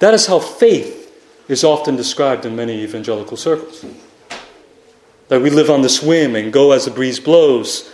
that 0.00 0.12
is 0.12 0.26
how 0.26 0.38
faith 0.38 1.04
is 1.48 1.62
often 1.62 1.96
described 1.96 2.44
in 2.44 2.56
many 2.56 2.82
evangelical 2.82 3.36
circles. 3.36 3.84
That 5.28 5.40
we 5.40 5.50
live 5.50 5.70
on 5.70 5.82
this 5.82 6.02
whim 6.02 6.34
and 6.34 6.52
go 6.52 6.72
as 6.72 6.84
the 6.84 6.90
breeze 6.90 7.20
blows 7.20 7.90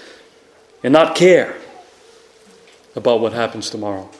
and 0.82 0.92
not 0.92 1.14
care 1.14 1.56
about 2.96 3.20
what 3.20 3.32
happens 3.32 3.70
tomorrow. 3.70 4.10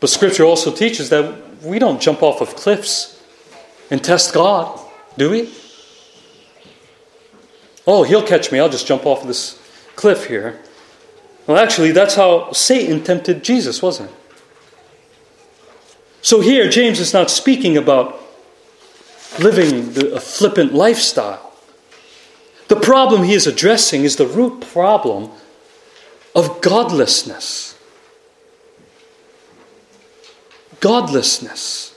But 0.00 0.10
Scripture 0.10 0.44
also 0.44 0.72
teaches 0.72 1.10
that 1.10 1.62
we 1.62 1.78
don't 1.78 2.00
jump 2.00 2.22
off 2.22 2.40
of 2.40 2.54
cliffs 2.54 3.20
and 3.90 4.02
test 4.02 4.32
God, 4.32 4.78
do 5.16 5.30
we? 5.30 5.52
Oh, 7.86 8.02
he'll 8.02 8.22
catch 8.22 8.52
me. 8.52 8.60
I'll 8.60 8.68
just 8.68 8.86
jump 8.86 9.06
off 9.06 9.22
of 9.22 9.28
this 9.28 9.60
cliff 9.96 10.26
here. 10.26 10.60
Well, 11.46 11.56
actually, 11.56 11.92
that's 11.92 12.14
how 12.14 12.52
Satan 12.52 13.02
tempted 13.02 13.42
Jesus, 13.42 13.80
wasn't 13.82 14.10
it? 14.10 14.16
So 16.20 16.40
here, 16.40 16.68
James 16.68 17.00
is 17.00 17.14
not 17.14 17.30
speaking 17.30 17.76
about 17.76 18.20
living 19.40 19.96
a 20.12 20.20
flippant 20.20 20.74
lifestyle. 20.74 21.52
The 22.68 22.76
problem 22.76 23.24
he 23.24 23.32
is 23.32 23.46
addressing 23.46 24.04
is 24.04 24.16
the 24.16 24.26
root 24.26 24.60
problem 24.60 25.30
of 26.34 26.60
godlessness. 26.60 27.67
Godlessness. 30.80 31.94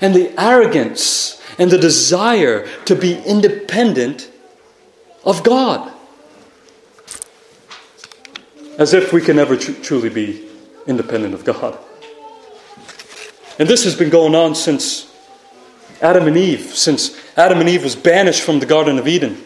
And 0.00 0.14
the 0.14 0.32
arrogance 0.40 1.42
and 1.58 1.70
the 1.70 1.78
desire 1.78 2.68
to 2.84 2.94
be 2.94 3.18
independent 3.22 4.30
of 5.24 5.42
God. 5.42 5.92
as 8.78 8.92
if 8.92 9.12
we 9.12 9.20
can 9.20 9.38
ever 9.38 9.56
tr- 9.56 9.72
truly 9.72 10.08
be 10.08 10.48
independent 10.86 11.34
of 11.34 11.44
God. 11.44 11.78
And 13.58 13.68
this 13.68 13.84
has 13.84 13.96
been 13.96 14.10
going 14.10 14.34
on 14.34 14.54
since 14.54 15.12
Adam 16.02 16.26
and 16.26 16.36
Eve, 16.36 16.74
since 16.74 17.16
Adam 17.36 17.60
and 17.60 17.68
Eve 17.68 17.82
was 17.82 17.96
banished 17.96 18.42
from 18.42 18.60
the 18.60 18.66
Garden 18.66 18.98
of 18.98 19.08
Eden. 19.08 19.42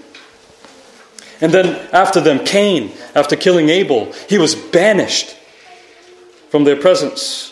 And 1.40 1.52
then 1.52 1.88
after 1.92 2.20
them, 2.20 2.44
Cain, 2.44 2.92
after 3.14 3.36
killing 3.36 3.68
Abel, 3.68 4.12
he 4.28 4.36
was 4.36 4.54
banished 4.54 5.36
from 6.50 6.64
their 6.64 6.76
presence. 6.76 7.49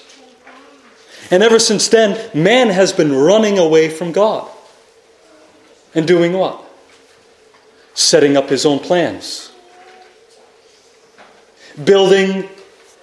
And 1.30 1.42
ever 1.42 1.58
since 1.58 1.88
then, 1.88 2.30
man 2.34 2.68
has 2.68 2.92
been 2.92 3.12
running 3.12 3.58
away 3.58 3.88
from 3.88 4.12
God. 4.12 4.48
And 5.94 6.06
doing 6.06 6.32
what? 6.32 6.64
Setting 7.94 8.36
up 8.36 8.48
his 8.48 8.64
own 8.64 8.78
plans, 8.78 9.50
building 11.82 12.48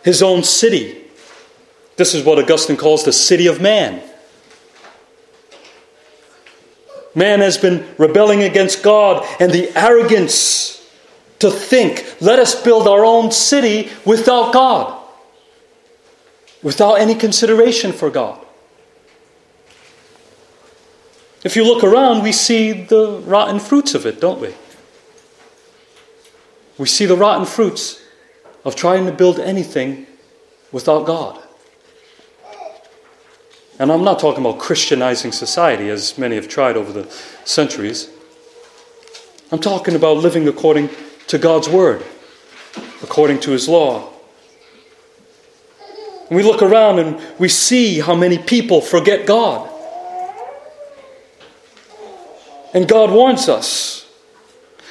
his 0.03 0.24
own 0.24 0.44
city. 0.44 1.01
This 1.98 2.13
is 2.13 2.24
what 2.24 2.39
Augustine 2.39 2.77
calls 2.77 3.03
the 3.03 3.12
city 3.12 3.48
of 3.48 3.60
man. 3.62 4.01
Man 7.13 7.39
has 7.39 7.58
been 7.58 7.88
rebelling 7.98 8.44
against 8.44 8.84
God 8.84 9.25
and 9.39 9.51
the 9.51 9.72
arrogance 9.77 10.86
to 11.39 11.50
think, 11.50 12.15
let 12.22 12.39
us 12.39 12.62
build 12.62 12.88
our 12.88 13.05
own 13.05 13.32
city 13.32 13.89
without 14.05 14.53
God, 14.53 14.95
without 16.64 16.96
any 16.96 17.16
consideration 17.16 17.92
for 17.92 18.10
God. 18.10 18.46
If 21.44 21.56
you 21.56 21.64
look 21.64 21.84
around, 21.84 22.24
we 22.24 22.32
see 22.32 22.72
the 22.72 23.22
rotten 23.26 23.60
fruits 23.60 23.94
of 23.94 24.06
it, 24.06 24.20
don't 24.20 24.42
we? 24.42 24.54
We 26.78 26.88
see 26.88 27.06
the 27.06 27.16
rotten 27.16 27.46
fruits 27.46 28.02
of 28.66 28.76
trying 28.76 29.06
to 29.06 29.12
build 29.12 29.40
anything 29.40 30.08
without 30.72 31.06
God. 31.06 31.42
And 33.78 33.92
I'm 33.92 34.04
not 34.04 34.20
talking 34.20 34.44
about 34.44 34.58
Christianizing 34.58 35.32
society, 35.32 35.90
as 35.90 36.18
many 36.18 36.36
have 36.36 36.48
tried 36.48 36.78
over 36.78 36.92
the 36.92 37.10
centuries. 37.44 38.10
I'm 39.52 39.60
talking 39.60 39.96
about 39.96 40.18
living 40.18 40.48
according 40.48 40.90
to 41.28 41.38
God's 41.38 41.70
Word, 41.70 42.04
according 43.04 43.42
to 43.42 43.52
His 43.52 43.70
law. 43.70 44.14
We 46.29 46.44
look 46.44 46.62
around 46.62 47.00
and 47.00 47.22
we 47.39 47.50
see 47.50 48.00
how 48.00 48.15
many 48.15 48.38
people 48.38 48.82
forget 48.82 49.25
God. 49.25 49.70
And 52.74 52.88
God 52.88 53.12
warns 53.12 53.48
us 53.48 54.05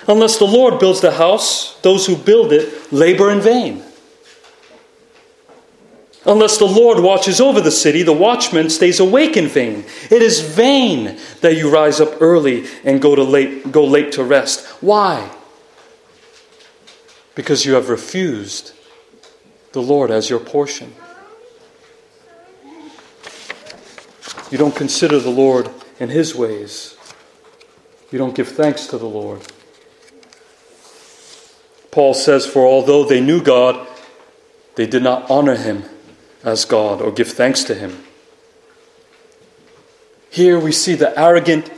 unless 0.06 0.38
the 0.38 0.46
Lord 0.46 0.78
builds 0.78 1.00
the 1.00 1.12
house, 1.12 1.78
those 1.80 2.06
who 2.06 2.16
build 2.16 2.52
it 2.52 2.92
labor 2.92 3.30
in 3.30 3.40
vain. 3.40 3.82
Unless 6.26 6.56
the 6.56 6.64
Lord 6.64 7.00
watches 7.00 7.40
over 7.40 7.60
the 7.60 7.70
city, 7.70 8.02
the 8.02 8.12
watchman 8.12 8.70
stays 8.70 8.98
awake 8.98 9.36
in 9.36 9.46
vain. 9.46 9.84
It 10.10 10.22
is 10.22 10.40
vain 10.40 11.18
that 11.42 11.56
you 11.56 11.70
rise 11.70 12.00
up 12.00 12.22
early 12.22 12.64
and 12.82 13.02
go, 13.02 13.14
to 13.14 13.22
late, 13.22 13.70
go 13.70 13.84
late 13.84 14.12
to 14.12 14.24
rest. 14.24 14.66
Why? 14.82 15.30
Because 17.34 17.66
you 17.66 17.74
have 17.74 17.90
refused 17.90 18.72
the 19.72 19.82
Lord 19.82 20.10
as 20.10 20.30
your 20.30 20.40
portion. 20.40 20.94
You 24.54 24.58
don't 24.58 24.76
consider 24.76 25.18
the 25.18 25.30
Lord 25.30 25.68
and 25.98 26.12
His 26.12 26.32
ways. 26.32 26.96
You 28.12 28.18
don't 28.18 28.36
give 28.36 28.46
thanks 28.46 28.86
to 28.86 28.98
the 28.98 29.04
Lord. 29.04 29.42
Paul 31.90 32.14
says, 32.14 32.46
For 32.46 32.64
although 32.64 33.04
they 33.04 33.20
knew 33.20 33.42
God, 33.42 33.84
they 34.76 34.86
did 34.86 35.02
not 35.02 35.28
honor 35.28 35.56
Him 35.56 35.82
as 36.44 36.66
God 36.66 37.02
or 37.02 37.10
give 37.10 37.30
thanks 37.30 37.64
to 37.64 37.74
Him. 37.74 38.04
Here 40.30 40.60
we 40.60 40.70
see 40.70 40.94
the 40.94 41.18
arrogant 41.18 41.68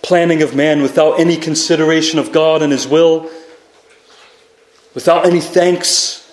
planning 0.00 0.40
of 0.40 0.54
man 0.54 0.82
without 0.82 1.18
any 1.18 1.36
consideration 1.36 2.20
of 2.20 2.30
God 2.30 2.62
and 2.62 2.70
His 2.70 2.86
will, 2.86 3.28
without 4.94 5.26
any 5.26 5.40
thanks. 5.40 6.30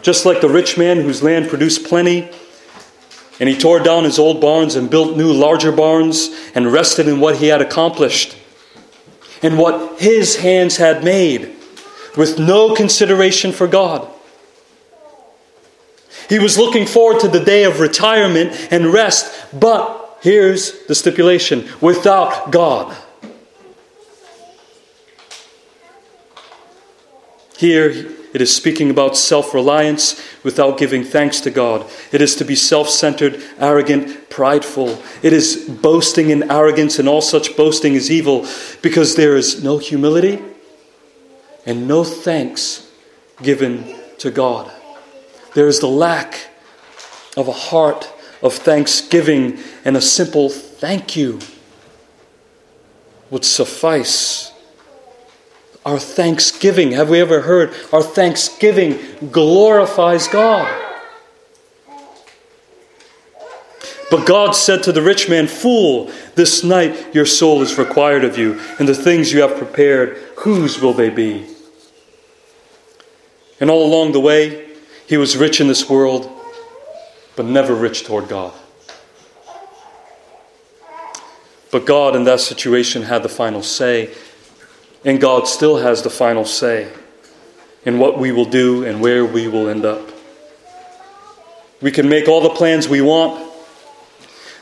Just 0.00 0.24
like 0.24 0.40
the 0.40 0.48
rich 0.48 0.78
man 0.78 1.02
whose 1.02 1.22
land 1.22 1.50
produced 1.50 1.84
plenty, 1.84 2.30
and 3.40 3.48
he 3.48 3.58
tore 3.58 3.80
down 3.80 4.04
his 4.04 4.18
old 4.18 4.40
barns 4.40 4.76
and 4.76 4.90
built 4.90 5.16
new, 5.16 5.32
larger 5.32 5.72
barns 5.72 6.30
and 6.54 6.72
rested 6.72 7.08
in 7.08 7.20
what 7.20 7.36
he 7.36 7.48
had 7.48 7.60
accomplished 7.60 8.36
and 9.42 9.58
what 9.58 10.00
his 10.00 10.36
hands 10.36 10.76
had 10.76 11.04
made 11.04 11.54
with 12.16 12.38
no 12.38 12.74
consideration 12.74 13.52
for 13.52 13.66
God. 13.66 14.08
He 16.28 16.38
was 16.38 16.56
looking 16.56 16.86
forward 16.86 17.20
to 17.20 17.28
the 17.28 17.44
day 17.44 17.64
of 17.64 17.80
retirement 17.80 18.68
and 18.70 18.92
rest, 18.92 19.46
but 19.52 20.18
here's 20.22 20.86
the 20.86 20.94
stipulation 20.94 21.68
without 21.80 22.50
God. 22.50 22.96
Here 27.58 28.14
it 28.34 28.42
is 28.42 28.54
speaking 28.54 28.90
about 28.90 29.16
self 29.16 29.54
reliance 29.54 30.20
without 30.42 30.76
giving 30.76 31.04
thanks 31.04 31.40
to 31.42 31.50
God. 31.52 31.88
It 32.10 32.20
is 32.20 32.34
to 32.36 32.44
be 32.44 32.56
self 32.56 32.90
centered, 32.90 33.40
arrogant, 33.58 34.28
prideful. 34.28 35.00
It 35.22 35.32
is 35.32 35.56
boasting 35.56 36.30
in 36.30 36.50
arrogance, 36.50 36.98
and 36.98 37.08
all 37.08 37.22
such 37.22 37.56
boasting 37.56 37.94
is 37.94 38.10
evil 38.10 38.44
because 38.82 39.14
there 39.14 39.36
is 39.36 39.62
no 39.62 39.78
humility 39.78 40.42
and 41.64 41.86
no 41.86 42.02
thanks 42.02 42.90
given 43.40 43.94
to 44.18 44.32
God. 44.32 44.70
There 45.54 45.68
is 45.68 45.78
the 45.78 45.86
lack 45.86 46.48
of 47.36 47.46
a 47.46 47.52
heart 47.52 48.12
of 48.42 48.54
thanksgiving, 48.54 49.58
and 49.84 49.96
a 49.96 50.00
simple 50.00 50.48
thank 50.48 51.16
you 51.16 51.38
would 53.30 53.44
suffice. 53.44 54.53
Our 55.84 55.98
thanksgiving, 55.98 56.92
have 56.92 57.10
we 57.10 57.20
ever 57.20 57.42
heard? 57.42 57.74
Our 57.92 58.02
thanksgiving 58.02 58.98
glorifies 59.30 60.28
God. 60.28 60.82
But 64.10 64.26
God 64.26 64.52
said 64.52 64.82
to 64.84 64.92
the 64.92 65.02
rich 65.02 65.28
man, 65.28 65.46
Fool, 65.46 66.10
this 66.36 66.62
night 66.62 67.14
your 67.14 67.26
soul 67.26 67.62
is 67.62 67.76
required 67.78 68.24
of 68.24 68.38
you, 68.38 68.60
and 68.78 68.88
the 68.88 68.94
things 68.94 69.32
you 69.32 69.42
have 69.42 69.56
prepared, 69.56 70.16
whose 70.38 70.80
will 70.80 70.92
they 70.92 71.10
be? 71.10 71.46
And 73.60 73.70
all 73.70 73.86
along 73.86 74.12
the 74.12 74.20
way, 74.20 74.68
he 75.06 75.16
was 75.16 75.36
rich 75.36 75.60
in 75.60 75.68
this 75.68 75.88
world, 75.88 76.30
but 77.36 77.44
never 77.44 77.74
rich 77.74 78.04
toward 78.04 78.28
God. 78.28 78.52
But 81.70 81.86
God, 81.86 82.14
in 82.14 82.24
that 82.24 82.40
situation, 82.40 83.02
had 83.02 83.22
the 83.22 83.28
final 83.28 83.62
say, 83.62 84.14
and 85.04 85.20
God 85.20 85.46
still 85.46 85.76
has 85.78 86.02
the 86.02 86.10
final 86.10 86.44
say 86.44 86.90
in 87.84 87.98
what 87.98 88.18
we 88.18 88.32
will 88.32 88.46
do 88.46 88.84
and 88.84 89.00
where 89.00 89.24
we 89.24 89.48
will 89.48 89.68
end 89.68 89.84
up. 89.84 90.10
We 91.80 91.90
can 91.90 92.08
make 92.08 92.28
all 92.28 92.40
the 92.40 92.50
plans 92.50 92.88
we 92.88 93.02
want, 93.02 93.52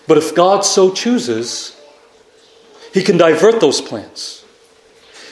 but 0.08 0.18
if 0.18 0.34
God 0.34 0.64
so 0.64 0.92
chooses, 0.92 1.80
He 2.92 3.02
can 3.02 3.16
divert 3.16 3.60
those 3.60 3.80
plans 3.80 4.44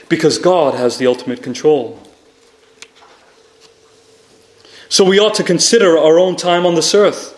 because 0.08 0.38
God 0.38 0.74
has 0.74 0.98
the 0.98 1.06
ultimate 1.06 1.42
control. 1.42 2.00
So 4.88 5.04
we 5.04 5.18
ought 5.18 5.34
to 5.34 5.44
consider 5.44 5.96
our 5.96 6.18
own 6.18 6.36
time 6.36 6.66
on 6.66 6.74
this 6.74 6.94
earth. 6.94 7.36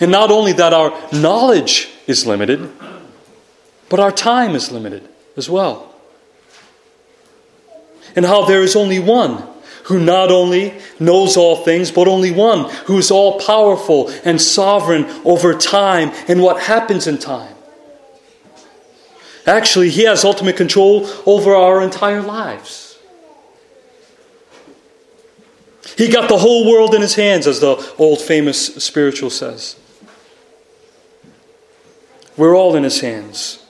And 0.00 0.10
not 0.10 0.30
only 0.30 0.52
that 0.52 0.72
our 0.72 0.92
knowledge 1.12 1.88
is 2.06 2.26
limited, 2.26 2.70
but 3.88 4.00
our 4.00 4.12
time 4.12 4.54
is 4.54 4.70
limited 4.70 5.08
as 5.36 5.48
well. 5.48 5.93
And 8.16 8.24
how 8.24 8.44
there 8.44 8.62
is 8.62 8.76
only 8.76 8.98
one 8.98 9.42
who 9.84 10.00
not 10.00 10.30
only 10.30 10.74
knows 10.98 11.36
all 11.36 11.56
things, 11.56 11.90
but 11.90 12.08
only 12.08 12.30
one 12.30 12.70
who 12.86 12.98
is 12.98 13.10
all 13.10 13.38
powerful 13.40 14.08
and 14.24 14.40
sovereign 14.40 15.04
over 15.24 15.54
time 15.54 16.10
and 16.26 16.42
what 16.42 16.62
happens 16.62 17.06
in 17.06 17.18
time. 17.18 17.54
Actually, 19.46 19.90
he 19.90 20.04
has 20.04 20.24
ultimate 20.24 20.56
control 20.56 21.06
over 21.26 21.54
our 21.54 21.82
entire 21.82 22.22
lives. 22.22 22.98
He 25.98 26.08
got 26.08 26.28
the 26.28 26.38
whole 26.38 26.68
world 26.68 26.94
in 26.94 27.02
his 27.02 27.14
hands, 27.14 27.46
as 27.46 27.60
the 27.60 27.76
old 27.98 28.20
famous 28.20 28.74
spiritual 28.82 29.30
says. 29.30 29.76
We're 32.36 32.56
all 32.56 32.74
in 32.74 32.82
his 32.82 33.00
hands. 33.00 33.64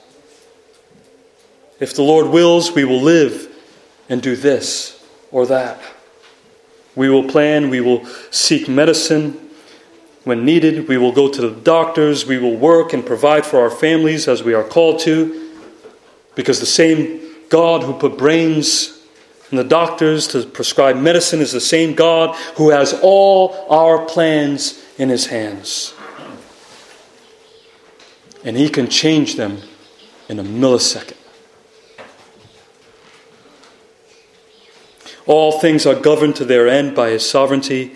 If 1.79 1.93
the 1.93 2.01
Lord 2.03 2.27
wills, 2.27 2.71
we 2.71 2.85
will 2.85 3.01
live 3.01 3.54
and 4.09 4.21
do 4.21 4.35
this 4.35 5.03
or 5.31 5.45
that. 5.47 5.79
We 6.95 7.09
will 7.09 7.27
plan, 7.27 7.69
we 7.69 7.81
will 7.81 8.05
seek 8.31 8.69
medicine 8.69 9.45
when 10.25 10.43
needed, 10.43 10.87
we 10.87 10.97
will 10.97 11.11
go 11.11 11.29
to 11.29 11.41
the 11.41 11.51
doctors, 11.61 12.25
we 12.25 12.39
will 12.39 12.57
work 12.57 12.93
and 12.93 13.05
provide 13.05 13.45
for 13.45 13.59
our 13.59 13.69
families 13.69 14.27
as 14.27 14.41
we 14.43 14.55
are 14.55 14.63
called 14.63 14.99
to, 15.01 15.51
because 16.33 16.59
the 16.59 16.65
same 16.65 17.21
God 17.49 17.83
who 17.83 17.93
put 17.93 18.17
brains 18.17 19.03
in 19.51 19.57
the 19.57 19.63
doctors 19.63 20.27
to 20.29 20.43
prescribe 20.47 20.97
medicine 20.97 21.41
is 21.41 21.51
the 21.51 21.61
same 21.61 21.93
God 21.93 22.35
who 22.55 22.71
has 22.71 22.99
all 23.03 23.67
our 23.69 24.03
plans 24.05 24.83
in 24.97 25.09
his 25.09 25.27
hands. 25.27 25.93
And 28.43 28.57
he 28.57 28.67
can 28.67 28.89
change 28.89 29.35
them 29.35 29.59
in 30.27 30.39
a 30.39 30.43
millisecond. 30.43 31.17
All 35.27 35.59
things 35.59 35.85
are 35.85 35.95
governed 35.95 36.35
to 36.37 36.45
their 36.45 36.67
end 36.67 36.95
by 36.95 37.09
his 37.09 37.27
sovereignty 37.27 37.95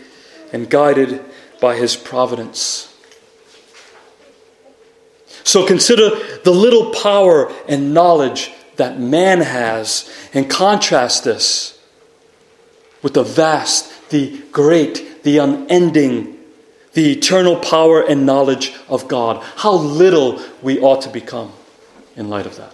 and 0.52 0.70
guided 0.70 1.24
by 1.62 1.76
his 1.76 1.96
providence. 1.96 2.94
So 5.44 5.66
consider 5.66 6.10
the 6.44 6.52
little 6.52 6.92
power 6.92 7.52
and 7.68 7.94
knowledge 7.94 8.52
that 8.78 9.00
man 9.00 9.42
has 9.42 10.10
and 10.34 10.50
contrast 10.50 11.24
this 11.24 11.80
with 13.02 13.14
the 13.14 13.24
vast, 13.24 14.10
the 14.10 14.42
great, 14.52 15.24
the 15.24 15.38
unending, 15.38 16.38
the 16.94 17.12
eternal 17.12 17.58
power 17.58 18.02
and 18.02 18.26
knowledge 18.26 18.74
of 18.88 19.08
God. 19.08 19.44
How 19.58 19.74
little 19.74 20.42
we 20.62 20.80
ought 20.80 21.02
to 21.04 21.10
become 21.10 21.52
in 22.16 22.30
light 22.30 22.46
of 22.46 22.58
that. 22.58 22.74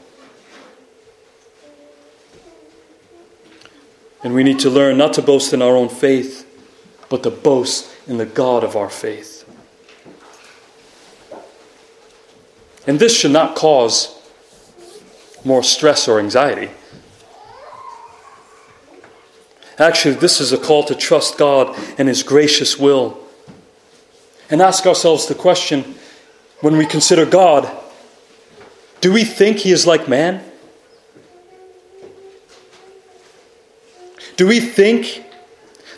And 4.25 4.33
we 4.33 4.43
need 4.43 4.57
to 4.61 4.71
learn 4.71 4.97
not 4.97 5.13
to 5.13 5.21
boast 5.21 5.53
in 5.53 5.61
our 5.61 5.75
own 5.75 5.87
faith, 5.87 6.51
but 7.09 7.21
to 7.21 7.29
boast 7.29 7.95
in 8.07 8.17
the 8.17 8.25
God 8.25 8.63
of 8.63 8.75
our 8.75 8.89
faith. 8.89 9.47
And 12.87 12.99
this 12.99 13.15
should 13.15 13.29
not 13.29 13.55
cause 13.55 14.19
more 15.43 15.61
stress 15.61 16.07
or 16.07 16.19
anxiety. 16.19 16.71
Actually, 19.77 20.15
this 20.15 20.41
is 20.41 20.51
a 20.51 20.57
call 20.57 20.83
to 20.85 20.95
trust 20.95 21.37
God 21.37 21.77
and 21.99 22.07
His 22.07 22.23
gracious 22.23 22.79
will. 22.79 23.19
And 24.49 24.59
ask 24.59 24.87
ourselves 24.87 25.27
the 25.27 25.35
question 25.35 25.93
when 26.61 26.77
we 26.77 26.87
consider 26.87 27.27
God 27.27 27.71
do 29.01 29.13
we 29.13 29.23
think 29.23 29.57
He 29.57 29.71
is 29.71 29.85
like 29.85 30.09
man? 30.09 30.43
Do 34.35 34.47
we 34.47 34.59
think 34.59 35.23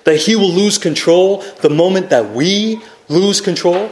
that 0.03 0.17
He 0.17 0.35
will 0.35 0.51
lose 0.51 0.77
control 0.77 1.41
the 1.61 1.69
moment 1.69 2.09
that 2.09 2.31
we 2.31 2.81
lose 3.07 3.41
control? 3.41 3.89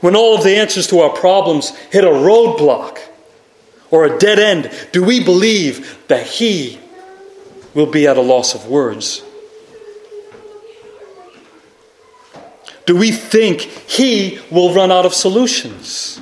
When 0.00 0.14
all 0.14 0.36
of 0.36 0.44
the 0.44 0.56
answers 0.56 0.86
to 0.88 1.00
our 1.00 1.10
problems 1.10 1.70
hit 1.90 2.04
a 2.04 2.08
roadblock 2.08 2.98
or 3.90 4.04
a 4.04 4.18
dead 4.18 4.38
end, 4.38 4.70
do 4.92 5.02
we 5.02 5.24
believe 5.24 5.98
that 6.08 6.26
He 6.26 6.78
will 7.74 7.86
be 7.86 8.06
at 8.06 8.16
a 8.16 8.20
loss 8.20 8.54
of 8.54 8.66
words? 8.66 9.22
Do 12.84 12.96
we 12.96 13.10
think 13.10 13.60
He 13.60 14.38
will 14.50 14.74
run 14.74 14.92
out 14.92 15.06
of 15.06 15.14
solutions? 15.14 16.20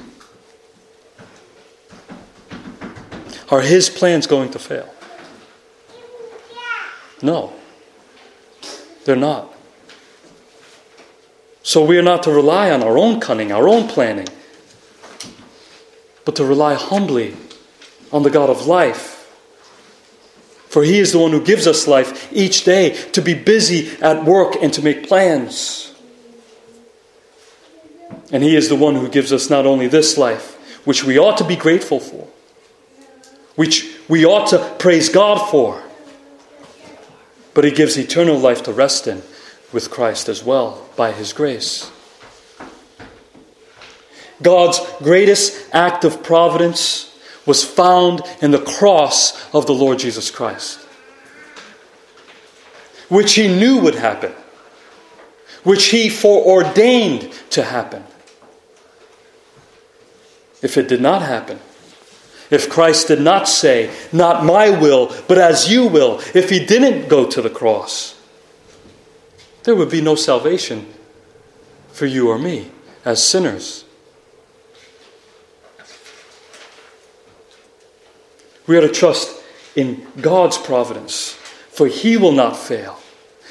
Are 3.51 3.61
his 3.61 3.91
plans 3.91 4.27
going 4.27 4.51
to 4.51 4.59
fail? 4.59 4.93
No, 7.23 7.53
they're 9.05 9.17
not. 9.17 9.53
So 11.63 11.83
we 11.85 11.97
are 11.99 12.03
not 12.03 12.23
to 12.25 12.31
rely 12.31 12.71
on 12.71 12.83
our 12.83 12.99
own 12.99 13.21
cunning, 13.21 13.51
our 13.51 13.69
own 13.69 13.89
planning, 13.89 14.29
but 16.25 16.37
to 16.37 16.45
rely 16.45 16.75
humbly 16.75 17.35
on 18.13 18.23
the 18.23 18.31
God 18.31 18.51
of 18.51 18.67
life. 18.67 19.13
For 20.69 20.83
he 20.83 20.99
is 20.99 21.13
the 21.13 21.19
one 21.19 21.31
who 21.31 21.43
gives 21.43 21.67
us 21.67 21.87
life 21.87 22.33
each 22.33 22.65
day 22.65 22.91
to 23.13 23.23
be 23.23 23.33
busy 23.33 23.97
at 24.03 24.25
work 24.25 24.57
and 24.61 24.73
to 24.75 24.83
make 24.83 25.09
plans. 25.09 25.95
And 28.31 28.43
he 28.43 28.57
is 28.57 28.69
the 28.69 28.77
one 28.77 28.97
who 28.97 29.09
gives 29.09 29.33
us 29.33 29.49
not 29.49 29.67
only 29.67 29.87
this 29.87 30.19
life, 30.19 30.85
which 30.85 31.05
we 31.05 31.19
ought 31.19 31.39
to 31.39 31.45
be 31.45 31.57
grateful 31.57 32.01
for, 32.01 32.29
which 33.57 33.97
we 34.09 34.25
ought 34.25 34.49
to 34.49 34.75
praise 34.79 35.09
God 35.09 35.51
for. 35.51 35.83
But 37.55 37.65
He 37.65 37.71
gives 37.71 37.97
eternal 37.97 38.39
life 38.39 38.63
to 38.65 38.73
rest 38.73 39.07
in 39.07 39.23
with 39.73 39.91
Christ 39.91 40.29
as 40.29 40.43
well 40.43 40.89
by 40.97 41.13
His 41.13 41.33
grace. 41.33 41.91
God's 44.43 44.81
greatest 44.99 45.69
act 45.73 46.05
of 46.05 46.23
providence 46.23 47.17
was 47.47 47.65
found 47.65 48.23
in 48.41 48.51
the 48.51 48.61
cross 48.61 49.53
of 49.55 49.67
the 49.67 49.75
Lord 49.75 49.99
Jesus 49.99 50.31
Christ, 50.31 50.81
which 53.09 53.35
He 53.35 53.49
knew 53.49 53.79
would 53.81 53.95
happen, 53.95 54.33
which 55.63 55.87
He 55.87 56.09
foreordained 56.09 57.33
to 57.51 57.63
happen. 57.63 58.05
If 60.63 60.77
it 60.77 60.89
did 60.89 61.01
not 61.01 61.23
happen, 61.23 61.61
if 62.51 62.69
Christ 62.69 63.09
did 63.09 63.21
not 63.21 63.49
say, 63.49 63.95
Not 64.13 64.45
my 64.45 64.71
will, 64.71 65.15
but 65.27 65.39
as 65.39 65.71
you 65.71 65.87
will, 65.87 66.21
if 66.35 66.51
he 66.51 66.65
didn't 66.65 67.09
go 67.09 67.29
to 67.29 67.41
the 67.41 67.51
cross, 67.51 68.21
there 69.65 69.75
would 69.75 69.91
be 69.91 70.01
no 70.01 70.15
salvation 70.15 70.93
for 71.89 72.07
you 72.07 72.29
or 72.29 72.39
me 72.39 72.71
as 73.05 73.23
sinners. 73.23 73.85
We 78.67 78.77
are 78.77 78.83
to 78.83 78.89
trust 78.89 79.43
in 79.77 80.07
God's 80.21 80.59
providence, 80.59 81.33
for 81.71 81.87
he 81.87 82.17
will 82.17 82.33
not 82.33 82.57
fail, 82.57 82.99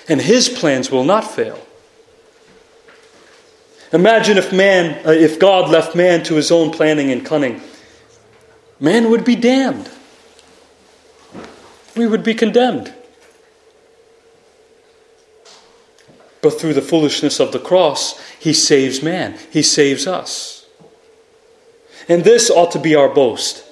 and 0.07 0.21
his 0.21 0.49
plans 0.49 0.89
will 0.89 1.03
not 1.03 1.29
fail. 1.29 1.59
Imagine 3.91 4.39
if 4.39 4.51
man, 4.51 5.05
uh, 5.05 5.11
if 5.11 5.39
God 5.39 5.69
left 5.69 5.95
man 5.95 6.23
to 6.23 6.33
his 6.33 6.51
own 6.51 6.71
planning 6.71 7.11
and 7.11 7.23
cunning 7.23 7.61
man 8.83 9.09
would 9.09 9.23
be 9.23 9.35
damned. 9.35 9.89
We 11.95 12.05
would 12.05 12.23
be 12.23 12.33
condemned. 12.33 12.93
But 16.41 16.59
through 16.59 16.73
the 16.73 16.81
foolishness 16.81 17.39
of 17.39 17.53
the 17.53 17.59
cross, 17.59 18.19
he 18.37 18.51
saves 18.51 19.01
man, 19.01 19.39
he 19.51 19.61
saves 19.61 20.05
us. 20.05 20.67
And 22.09 22.25
this 22.25 22.49
ought 22.49 22.73
to 22.73 22.79
be 22.79 22.93
our 22.93 23.07
boast. 23.07 23.63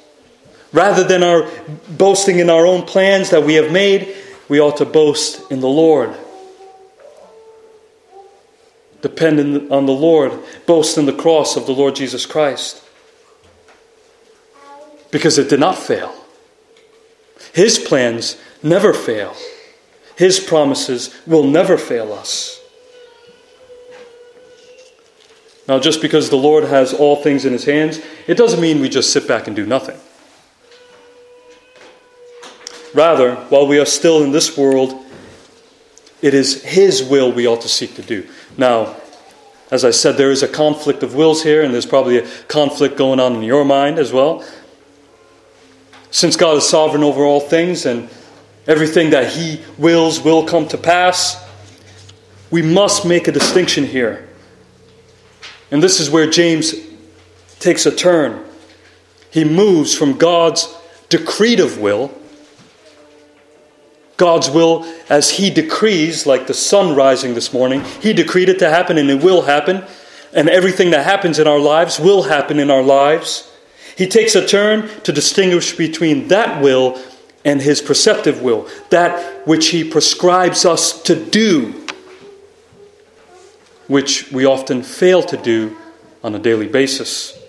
Rather 0.72 1.04
than 1.04 1.22
our 1.22 1.52
boasting 1.90 2.40
in 2.40 2.50
our 2.50 2.66
own 2.66 2.84
plans 2.84 3.32
that 3.32 3.44
we 3.44 3.56
have 3.56 3.74
made, 3.74 4.16
we 4.48 4.62
ought 4.62 4.78
to 4.78 4.86
boast 4.86 5.52
in 5.52 5.60
the 5.60 5.68
Lord. 5.68 6.16
Depend 9.02 9.70
on 9.70 9.86
the 9.86 9.92
Lord, 9.92 10.32
boast 10.66 10.98
in 10.98 11.06
the 11.06 11.12
cross 11.12 11.58
of 11.58 11.66
the 11.66 11.74
Lord 11.74 11.96
Jesus 11.96 12.26
Christ 12.26 12.82
because 15.12 15.38
it 15.38 15.50
did 15.50 15.60
not 15.60 15.78
fail. 15.78 16.14
His 17.54 17.78
plans 17.78 18.38
never 18.64 18.94
fail. 18.94 19.36
His 20.16 20.40
promises 20.40 21.14
will 21.26 21.44
never 21.44 21.78
fail 21.78 22.14
us. 22.14 22.60
Now, 25.68 25.80
just 25.80 26.02
because 26.02 26.30
the 26.30 26.38
Lord 26.38 26.66
has 26.66 26.94
all 26.94 27.16
things 27.18 27.46
in 27.46 27.54
His 27.54 27.66
hands, 27.66 28.02
it 28.28 28.36
doesn't 28.36 28.60
mean 28.60 28.82
we 28.82 28.90
just 28.90 29.14
sit 29.14 29.28
back 29.28 29.48
and 29.48 29.56
do 29.56 29.66
nothing. 29.66 29.98
Rather, 32.94 33.36
while 33.36 33.68
we 33.68 33.80
are 33.80 33.86
still 33.86 34.24
in 34.24 34.32
this 34.32 34.58
world, 34.58 34.94
it 36.22 36.34
is 36.34 36.64
His 36.64 37.04
will 37.04 37.32
we 37.32 37.48
ought 37.48 37.62
to 37.62 37.70
seek 37.70 37.96
to 37.96 38.02
do. 38.02 38.28
Now, 38.58 38.96
as 39.72 39.86
I 39.86 39.92
said, 39.92 40.18
there 40.18 40.32
is 40.32 40.44
a 40.44 40.48
conflict 40.48 41.04
of 41.04 41.16
wills 41.16 41.44
here, 41.44 41.64
and 41.64 41.74
there's 41.74 41.86
probably 41.86 42.18
a 42.18 42.28
conflict 42.50 42.98
going 42.98 43.22
on 43.22 43.36
in 43.36 43.44
your 43.44 43.64
mind 43.64 43.98
as 43.98 44.12
well. 44.12 44.44
Since 46.12 46.36
God 46.36 46.58
is 46.58 46.68
sovereign 46.68 47.04
over 47.04 47.24
all 47.24 47.40
things 47.40 47.86
and 47.86 48.10
everything 48.68 49.12
that 49.12 49.32
He 49.32 49.62
wills 49.78 50.20
will 50.22 50.46
come 50.46 50.68
to 50.68 50.78
pass, 50.78 51.42
we 52.52 52.62
must 52.62 53.06
make 53.06 53.28
a 53.30 53.32
distinction 53.32 53.86
here. 53.86 54.28
And 55.72 55.82
this 55.82 56.02
is 56.02 56.10
where 56.10 56.30
James 56.30 56.76
takes 57.60 57.86
a 57.86 57.96
turn. 57.96 58.44
He 59.32 59.46
moves 59.46 59.96
from 59.96 60.18
God's 60.18 60.68
decretive 61.08 61.80
will, 61.80 62.12
God's 64.18 64.50
will 64.50 64.86
as 65.10 65.30
He 65.32 65.50
decrees, 65.50 66.28
like 66.28 66.48
the 66.48 66.54
sun 66.54 66.96
rising 66.96 67.34
this 67.34 67.54
morning. 67.54 67.84
He 68.02 68.12
decreed 68.12 68.50
it 68.50 68.60
to 68.60 68.70
happen 68.70 68.98
and 68.98 69.10
it 69.10 69.24
will 69.24 69.44
happen. 69.44 69.84
And 70.34 70.50
everything 70.50 70.92
that 70.92 71.06
happens 71.06 71.40
in 71.40 71.48
our 71.48 71.60
lives 71.60 72.00
will 72.00 72.24
happen 72.24 72.60
in 72.60 72.70
our 72.70 72.84
lives. 72.84 73.51
He 74.02 74.08
takes 74.08 74.34
a 74.34 74.44
turn 74.44 74.90
to 75.04 75.12
distinguish 75.12 75.78
between 75.78 76.30
that 76.30 76.60
will 76.60 77.00
and 77.46 77.62
his 77.62 77.84
perceptive 77.84 78.42
will, 78.42 78.68
that 78.90 79.46
which 79.48 79.68
he 79.68 79.84
prescribes 79.84 80.66
us 80.66 81.00
to 81.04 81.14
do, 81.14 81.86
which 83.86 84.32
we 84.32 84.44
often 84.44 84.82
fail 84.82 85.22
to 85.22 85.38
do 85.38 85.78
on 86.24 86.34
a 86.34 86.40
daily 86.40 86.68
basis. 86.68 87.40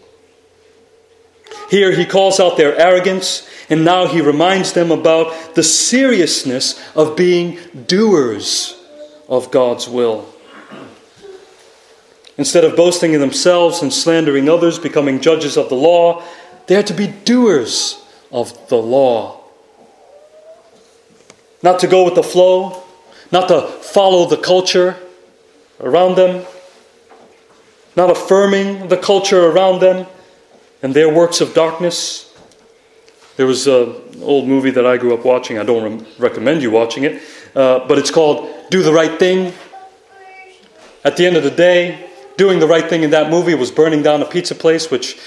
Here 1.70 1.90
he 1.90 2.04
calls 2.04 2.38
out 2.38 2.58
their 2.58 2.76
arrogance, 2.76 3.48
and 3.70 3.82
now 3.82 4.06
he 4.06 4.20
reminds 4.20 4.74
them 4.74 4.90
about 4.90 5.54
the 5.54 5.62
seriousness 5.62 6.78
of 6.94 7.16
being 7.16 7.58
doers 7.86 8.78
of 9.26 9.50
God's 9.50 9.88
will. 9.88 10.28
Instead 12.36 12.64
of 12.64 12.76
boasting 12.76 13.14
in 13.14 13.20
themselves 13.22 13.80
and 13.80 13.90
slandering 13.90 14.50
others, 14.50 14.78
becoming 14.78 15.20
judges 15.20 15.56
of 15.56 15.70
the 15.70 15.74
law, 15.74 16.22
they 16.66 16.76
are 16.76 16.82
to 16.82 16.94
be 16.94 17.06
doers 17.06 18.02
of 18.30 18.68
the 18.68 18.76
law. 18.76 19.40
Not 21.62 21.80
to 21.80 21.86
go 21.86 22.04
with 22.04 22.14
the 22.14 22.22
flow, 22.22 22.82
not 23.30 23.48
to 23.48 23.62
follow 23.62 24.28
the 24.28 24.36
culture 24.36 24.96
around 25.80 26.16
them, 26.16 26.44
not 27.96 28.10
affirming 28.10 28.88
the 28.88 28.96
culture 28.96 29.46
around 29.46 29.80
them 29.80 30.06
and 30.82 30.94
their 30.94 31.12
works 31.12 31.40
of 31.40 31.54
darkness. 31.54 32.34
There 33.36 33.46
was 33.46 33.66
an 33.66 34.22
old 34.22 34.48
movie 34.48 34.70
that 34.70 34.86
I 34.86 34.96
grew 34.96 35.14
up 35.14 35.24
watching. 35.24 35.58
I 35.58 35.62
don't 35.62 36.00
re- 36.00 36.06
recommend 36.18 36.62
you 36.62 36.70
watching 36.70 37.04
it, 37.04 37.22
uh, 37.54 37.86
but 37.86 37.98
it's 37.98 38.10
called 38.10 38.50
Do 38.70 38.82
the 38.82 38.92
Right 38.92 39.18
Thing. 39.18 39.52
At 41.04 41.16
the 41.16 41.26
end 41.26 41.36
of 41.36 41.42
the 41.42 41.50
day, 41.50 42.10
doing 42.36 42.60
the 42.60 42.66
right 42.66 42.88
thing 42.88 43.02
in 43.02 43.10
that 43.10 43.30
movie 43.30 43.54
was 43.54 43.70
burning 43.70 44.02
down 44.02 44.22
a 44.22 44.24
pizza 44.24 44.54
place, 44.54 44.90
which 44.90 45.18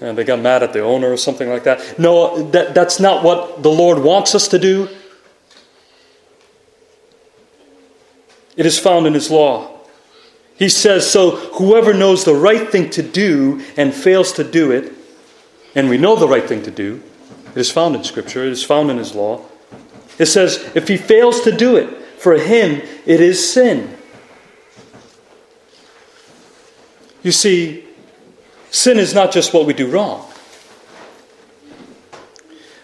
and 0.00 0.16
they 0.16 0.24
got 0.24 0.40
mad 0.40 0.62
at 0.62 0.72
the 0.72 0.80
owner 0.80 1.10
or 1.10 1.16
something 1.16 1.48
like 1.48 1.64
that. 1.64 1.98
No, 1.98 2.50
that, 2.50 2.74
that's 2.74 3.00
not 3.00 3.22
what 3.22 3.62
the 3.62 3.70
Lord 3.70 3.98
wants 3.98 4.34
us 4.34 4.48
to 4.48 4.58
do. 4.58 4.88
It 8.56 8.66
is 8.66 8.78
found 8.78 9.06
in 9.06 9.14
His 9.14 9.30
law. 9.30 9.78
He 10.56 10.68
says, 10.68 11.10
So 11.10 11.36
whoever 11.54 11.94
knows 11.94 12.24
the 12.24 12.34
right 12.34 12.68
thing 12.70 12.90
to 12.90 13.02
do 13.02 13.64
and 13.76 13.94
fails 13.94 14.32
to 14.34 14.44
do 14.44 14.70
it, 14.70 14.92
and 15.74 15.88
we 15.88 15.98
know 15.98 16.16
the 16.16 16.28
right 16.28 16.44
thing 16.44 16.62
to 16.64 16.70
do, 16.70 17.02
it 17.54 17.58
is 17.58 17.70
found 17.70 17.94
in 17.94 18.04
Scripture, 18.04 18.44
it 18.44 18.52
is 18.52 18.64
found 18.64 18.90
in 18.90 18.98
His 18.98 19.14
law. 19.14 19.44
It 20.20 20.26
says, 20.26 20.70
if 20.74 20.86
he 20.86 20.98
fails 20.98 21.40
to 21.40 21.50
do 21.50 21.76
it, 21.76 21.88
for 22.20 22.34
him 22.34 22.82
it 23.06 23.20
is 23.22 23.52
sin. 23.52 23.96
You 27.22 27.32
see, 27.32 27.86
sin 28.70 28.98
is 28.98 29.14
not 29.14 29.32
just 29.32 29.52
what 29.52 29.66
we 29.66 29.72
do 29.72 29.88
wrong, 29.90 30.26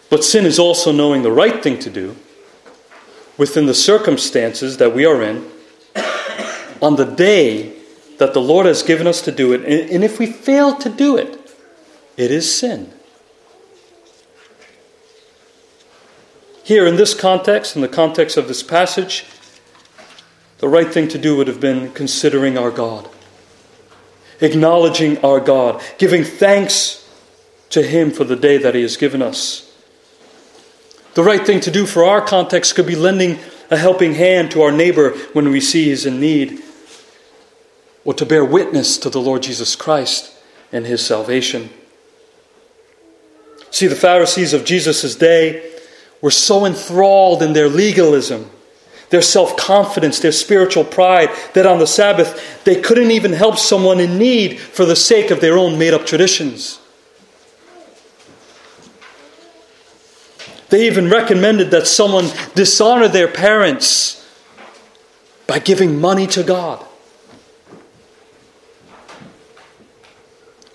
but 0.08 0.24
sin 0.24 0.44
is 0.44 0.58
also 0.58 0.92
knowing 0.92 1.22
the 1.22 1.32
right 1.32 1.62
thing 1.62 1.78
to 1.80 1.90
do 1.90 2.16
within 3.36 3.66
the 3.66 3.74
circumstances 3.74 4.76
that 4.78 4.94
we 4.94 5.04
are 5.04 5.22
in 5.22 5.50
on 6.80 6.96
the 6.96 7.04
day 7.04 7.76
that 8.18 8.32
the 8.32 8.40
Lord 8.40 8.66
has 8.66 8.82
given 8.82 9.06
us 9.06 9.20
to 9.22 9.32
do 9.32 9.52
it. 9.52 9.64
And 9.90 10.02
if 10.02 10.18
we 10.18 10.26
fail 10.26 10.76
to 10.76 10.88
do 10.88 11.16
it, 11.16 11.54
it 12.16 12.30
is 12.30 12.58
sin. 12.58 12.92
Here, 16.62 16.86
in 16.86 16.96
this 16.96 17.14
context, 17.14 17.76
in 17.76 17.82
the 17.82 17.88
context 17.88 18.36
of 18.36 18.48
this 18.48 18.62
passage, 18.62 19.24
the 20.58 20.68
right 20.68 20.92
thing 20.92 21.06
to 21.08 21.18
do 21.18 21.36
would 21.36 21.46
have 21.46 21.60
been 21.60 21.92
considering 21.92 22.58
our 22.58 22.70
God, 22.70 23.08
acknowledging 24.40 25.18
our 25.24 25.40
God, 25.40 25.82
giving 25.98 26.24
thanks 26.24 27.08
to 27.70 27.82
Him 27.82 28.10
for 28.10 28.24
the 28.24 28.36
day 28.36 28.58
that 28.58 28.74
He 28.74 28.82
has 28.82 28.96
given 28.96 29.22
us. 29.22 29.66
The 31.14 31.22
right 31.22 31.44
thing 31.44 31.60
to 31.60 31.70
do 31.70 31.86
for 31.86 32.04
our 32.04 32.20
context 32.20 32.74
could 32.74 32.86
be 32.86 32.94
lending 32.94 33.38
a 33.70 33.76
helping 33.76 34.14
hand 34.14 34.50
to 34.50 34.62
our 34.62 34.70
neighbor 34.70 35.10
when 35.32 35.48
we 35.50 35.60
see 35.60 35.84
he's 35.84 36.06
in 36.06 36.20
need 36.20 36.62
or 38.04 38.14
to 38.14 38.26
bear 38.26 38.44
witness 38.44 38.98
to 38.98 39.10
the 39.10 39.20
Lord 39.20 39.42
Jesus 39.42 39.74
Christ 39.74 40.32
and 40.72 40.86
his 40.86 41.04
salvation. 41.04 41.70
See, 43.70 43.86
the 43.86 43.96
Pharisees 43.96 44.52
of 44.52 44.64
Jesus' 44.64 45.16
day 45.16 45.74
were 46.20 46.30
so 46.30 46.64
enthralled 46.64 47.42
in 47.42 47.52
their 47.52 47.68
legalism, 47.68 48.50
their 49.10 49.22
self 49.22 49.56
confidence, 49.56 50.18
their 50.20 50.32
spiritual 50.32 50.84
pride, 50.84 51.30
that 51.54 51.66
on 51.66 51.78
the 51.78 51.86
Sabbath 51.86 52.64
they 52.64 52.80
couldn't 52.80 53.10
even 53.10 53.32
help 53.32 53.58
someone 53.58 54.00
in 54.00 54.18
need 54.18 54.58
for 54.58 54.84
the 54.84 54.96
sake 54.96 55.30
of 55.30 55.40
their 55.40 55.56
own 55.56 55.78
made 55.78 55.94
up 55.94 56.06
traditions. 56.06 56.80
They 60.68 60.86
even 60.86 61.08
recommended 61.08 61.70
that 61.70 61.86
someone 61.86 62.26
dishonor 62.54 63.06
their 63.08 63.28
parents 63.28 64.28
by 65.46 65.60
giving 65.60 66.00
money 66.00 66.26
to 66.28 66.42
God. 66.42 66.84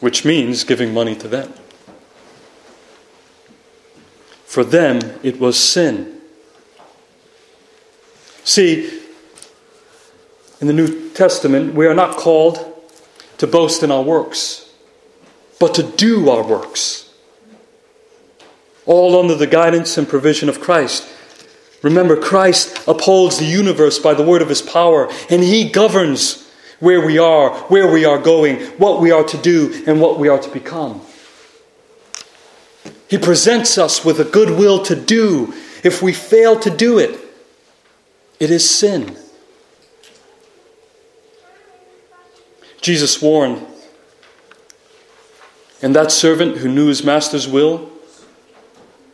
which 0.01 0.25
means 0.25 0.63
giving 0.65 0.93
money 0.93 1.15
to 1.15 1.27
them. 1.27 1.53
For 4.45 4.65
them, 4.65 4.99
it 5.23 5.39
was 5.39 5.57
sin. 5.57 6.20
See, 8.43 9.01
in 10.59 10.67
the 10.67 10.73
New 10.73 11.09
Testament, 11.11 11.73
we 11.73 11.87
are 11.87 11.93
not 11.93 12.17
called 12.17 12.67
to 13.37 13.47
boast 13.47 13.83
in 13.83 13.91
our 13.91 14.03
works, 14.03 14.69
but 15.59 15.73
to 15.75 15.83
do 15.83 16.29
our 16.29 16.43
works. 16.43 17.11
All 18.85 19.19
under 19.19 19.35
the 19.35 19.47
guidance 19.47 19.97
and 19.97 20.07
provision 20.07 20.49
of 20.49 20.59
Christ. 20.59 21.07
Remember, 21.81 22.15
Christ 22.15 22.87
upholds 22.87 23.39
the 23.39 23.45
universe 23.45 23.97
by 23.97 24.13
the 24.13 24.23
word 24.23 24.41
of 24.41 24.49
his 24.49 24.61
power, 24.61 25.09
and 25.29 25.43
he 25.43 25.69
governs 25.69 26.47
where 26.79 27.03
we 27.05 27.17
are, 27.17 27.51
where 27.69 27.91
we 27.91 28.05
are 28.05 28.19
going, 28.19 28.59
what 28.77 29.01
we 29.01 29.11
are 29.11 29.23
to 29.23 29.37
do, 29.37 29.83
and 29.87 30.01
what 30.01 30.19
we 30.19 30.27
are 30.27 30.39
to 30.39 30.49
become. 30.49 31.01
He 33.07 33.17
presents 33.17 33.77
us 33.77 34.05
with 34.05 34.19
a 34.19 34.23
good 34.23 34.57
will 34.57 34.83
to 34.83 34.95
do. 34.95 35.53
If 35.83 36.01
we 36.01 36.13
fail 36.13 36.59
to 36.59 36.69
do 36.69 36.97
it, 36.99 37.19
it 38.41 38.49
is 38.49 38.67
sin. 38.67 39.15
Jesus 42.81 43.21
warned, 43.21 43.63
and 45.83 45.95
that 45.95 46.11
servant 46.11 46.57
who 46.57 46.67
knew 46.67 46.87
his 46.87 47.03
master's 47.03 47.47
will, 47.47 47.91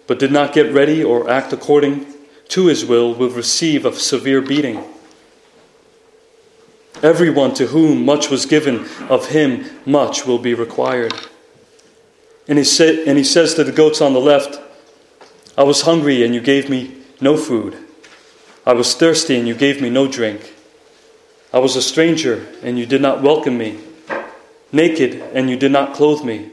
but 0.08 0.18
did 0.18 0.32
not 0.32 0.54
get 0.54 0.74
ready 0.74 1.04
or 1.04 1.30
act 1.30 1.52
according 1.52 2.06
to 2.48 2.68
his 2.68 2.86
will, 2.86 3.14
will 3.14 3.30
receive 3.30 3.86
a 3.86 3.92
severe 3.92 4.40
beating. 4.42 4.82
Everyone 7.04 7.54
to 7.56 7.68
whom 7.68 8.06
much 8.06 8.30
was 8.30 8.46
given, 8.46 8.88
of 9.10 9.28
him 9.28 9.66
much 9.86 10.26
will 10.26 10.40
be 10.40 10.54
required. 10.54 11.14
And 12.48 12.58
he, 12.58 12.64
sa- 12.64 12.86
and 12.86 13.18
he 13.18 13.26
says 13.26 13.56
to 13.56 13.66
the 13.66 13.74
goats 13.74 14.00
on 14.00 14.14
the 14.14 14.22
left, 14.22 14.58
I 15.58 15.64
was 15.64 15.82
hungry 15.82 16.24
and 16.24 16.34
you 16.34 16.40
gave 16.40 16.70
me 16.70 16.96
no 17.20 17.36
food. 17.36 17.87
I 18.68 18.74
was 18.74 18.94
thirsty 18.94 19.36
and 19.36 19.48
you 19.48 19.56
gave 19.56 19.82
me 19.82 19.90
no 19.90 20.08
drink. 20.08 20.54
I 21.54 21.60
was 21.60 21.76
a 21.76 21.82
stranger 21.82 22.46
and 22.62 22.78
you 22.78 22.86
did 22.86 23.02
not 23.02 23.24
welcome 23.24 23.58
me. 23.58 23.80
Naked 24.72 25.16
and 25.34 25.50
you 25.50 25.56
did 25.56 25.72
not 25.72 25.96
clothe 25.96 26.24
me. 26.24 26.52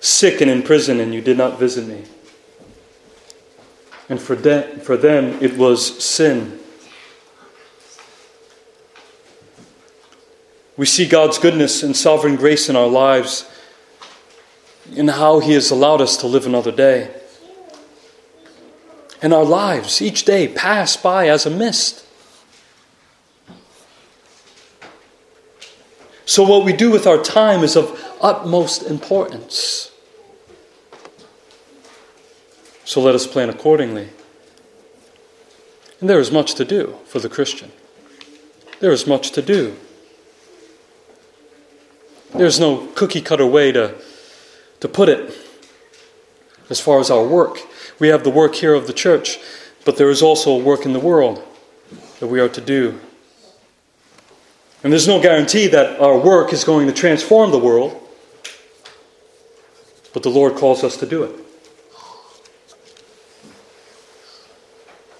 Sick 0.00 0.40
and 0.40 0.50
in 0.50 0.62
prison 0.62 1.00
and 1.00 1.12
you 1.12 1.20
did 1.20 1.36
not 1.36 1.58
visit 1.58 1.86
me. 1.86 2.04
And 4.08 4.20
for, 4.20 4.36
de- 4.36 4.78
for 4.78 4.96
them 4.96 5.36
it 5.42 5.58
was 5.58 6.02
sin 6.02 6.58
We 10.78 10.86
see 10.86 11.08
God's 11.08 11.40
goodness 11.40 11.82
and 11.82 11.96
sovereign 11.96 12.36
grace 12.36 12.68
in 12.68 12.76
our 12.76 12.86
lives 12.86 13.50
in 14.92 15.08
how 15.08 15.40
He 15.40 15.54
has 15.54 15.72
allowed 15.72 16.00
us 16.00 16.16
to 16.18 16.28
live 16.28 16.46
another 16.46 16.70
day. 16.70 17.17
And 19.20 19.34
our 19.34 19.44
lives 19.44 20.00
each 20.00 20.24
day 20.24 20.48
pass 20.48 20.96
by 20.96 21.28
as 21.28 21.44
a 21.44 21.50
mist. 21.50 22.04
So, 26.24 26.42
what 26.42 26.64
we 26.64 26.72
do 26.74 26.90
with 26.90 27.06
our 27.06 27.16
time 27.16 27.64
is 27.64 27.74
of 27.74 27.98
utmost 28.20 28.82
importance. 28.82 29.90
So, 32.84 33.00
let 33.00 33.14
us 33.14 33.26
plan 33.26 33.48
accordingly. 33.48 34.10
And 36.00 36.08
there 36.08 36.20
is 36.20 36.30
much 36.30 36.54
to 36.56 36.64
do 36.64 36.96
for 37.06 37.18
the 37.18 37.28
Christian. 37.28 37.72
There 38.80 38.92
is 38.92 39.06
much 39.06 39.32
to 39.32 39.42
do. 39.42 39.76
There's 42.34 42.60
no 42.60 42.86
cookie 42.94 43.22
cutter 43.22 43.46
way 43.46 43.72
to, 43.72 43.94
to 44.80 44.88
put 44.88 45.08
it 45.08 45.34
as 46.70 46.78
far 46.78 47.00
as 47.00 47.10
our 47.10 47.24
work. 47.24 47.58
We 47.98 48.08
have 48.08 48.24
the 48.24 48.30
work 48.30 48.54
here 48.54 48.74
of 48.74 48.86
the 48.86 48.92
church, 48.92 49.38
but 49.84 49.96
there 49.96 50.10
is 50.10 50.22
also 50.22 50.52
a 50.52 50.62
work 50.62 50.84
in 50.84 50.92
the 50.92 51.00
world 51.00 51.42
that 52.20 52.26
we 52.26 52.40
are 52.40 52.48
to 52.48 52.60
do. 52.60 52.98
And 54.82 54.92
there's 54.92 55.08
no 55.08 55.20
guarantee 55.20 55.66
that 55.68 56.00
our 56.00 56.16
work 56.18 56.52
is 56.52 56.64
going 56.64 56.86
to 56.86 56.92
transform 56.92 57.50
the 57.50 57.58
world, 57.58 58.00
but 60.14 60.22
the 60.22 60.30
Lord 60.30 60.54
calls 60.54 60.84
us 60.84 60.96
to 60.98 61.06
do 61.06 61.24
it. 61.24 61.30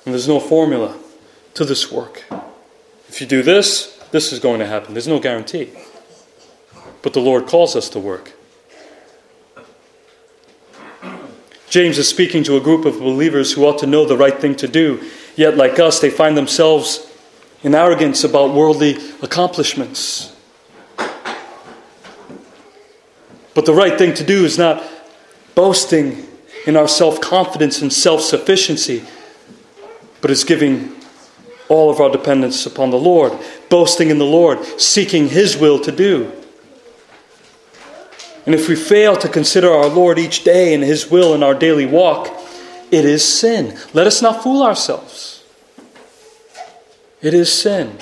And 0.05 0.15
there's 0.15 0.29
no 0.29 0.41
formula 0.41 0.97
to 1.55 1.65
this 1.65 1.91
work. 1.91 2.25
If 3.09 3.21
you 3.21 3.27
do 3.27 3.43
this, 3.43 3.99
this 4.11 4.33
is 4.33 4.39
going 4.39 4.61
to 4.61 4.67
happen. 4.67 4.95
There's 4.95 5.09
no 5.09 5.19
guarantee 5.19 5.73
but 7.03 7.13
the 7.13 7.21
Lord 7.21 7.47
calls 7.47 7.77
us 7.77 7.89
to 7.91 8.01
work. 8.01 8.33
James 11.71 11.99
is 11.99 12.09
speaking 12.09 12.43
to 12.45 12.57
a 12.57 12.61
group 12.61 12.85
of 12.85 12.99
believers 12.99 13.53
who 13.53 13.65
ought 13.65 13.79
to 13.79 13.87
know 13.87 14.07
the 14.07 14.17
right 14.17 14.39
thing 14.41 14.55
to 14.57 14.69
do, 14.69 15.03
yet, 15.37 15.57
like 15.57 15.79
us, 15.79 16.01
they 16.01 16.11
find 16.11 16.37
themselves 16.37 17.07
in 17.63 17.75
arrogance 17.75 18.25
about 18.25 18.55
worldly 18.55 18.97
accomplishments. 19.23 20.35
But 23.55 23.67
the 23.67 23.75
right 23.75 23.99
thing 23.99 24.15
to 24.15 24.25
do 24.25 24.45
is 24.45 24.57
not 24.57 24.83
boasting 25.55 26.27
in 26.67 26.77
our 26.77 26.89
self 26.89 27.21
confidence 27.21 27.83
and 27.83 27.93
self 27.93 28.21
sufficiency, 28.21 29.05
but 30.21 30.31
is 30.31 30.45
giving 30.45 30.95
all 31.69 31.91
of 31.91 32.01
our 32.01 32.09
dependence 32.09 32.65
upon 32.65 32.91
the 32.91 32.99
Lord, 32.99 33.33
boasting 33.69 34.11
in 34.11 34.19
the 34.19 34.25
Lord, 34.25 34.65
seeking 34.81 35.29
His 35.29 35.57
will 35.57 35.81
to 35.81 35.93
do. 35.93 36.33
And 38.49 38.55
if 38.55 38.67
we 38.67 38.77
fail 38.77 39.15
to 39.17 39.29
consider 39.29 39.71
our 39.71 39.89
Lord 39.89 40.19
each 40.19 40.43
day 40.43 40.73
and 40.73 40.83
His 40.83 41.11
will 41.11 41.35
in 41.35 41.43
our 41.43 41.53
daily 41.53 41.85
walk, 41.85 42.35
it 42.91 43.05
is 43.05 43.23
sin. 43.23 43.77
Let 43.93 44.07
us 44.07 44.23
not 44.23 44.43
fool 44.43 44.63
ourselves. 44.63 45.45
It 47.21 47.35
is 47.35 47.53
sin. 47.53 47.99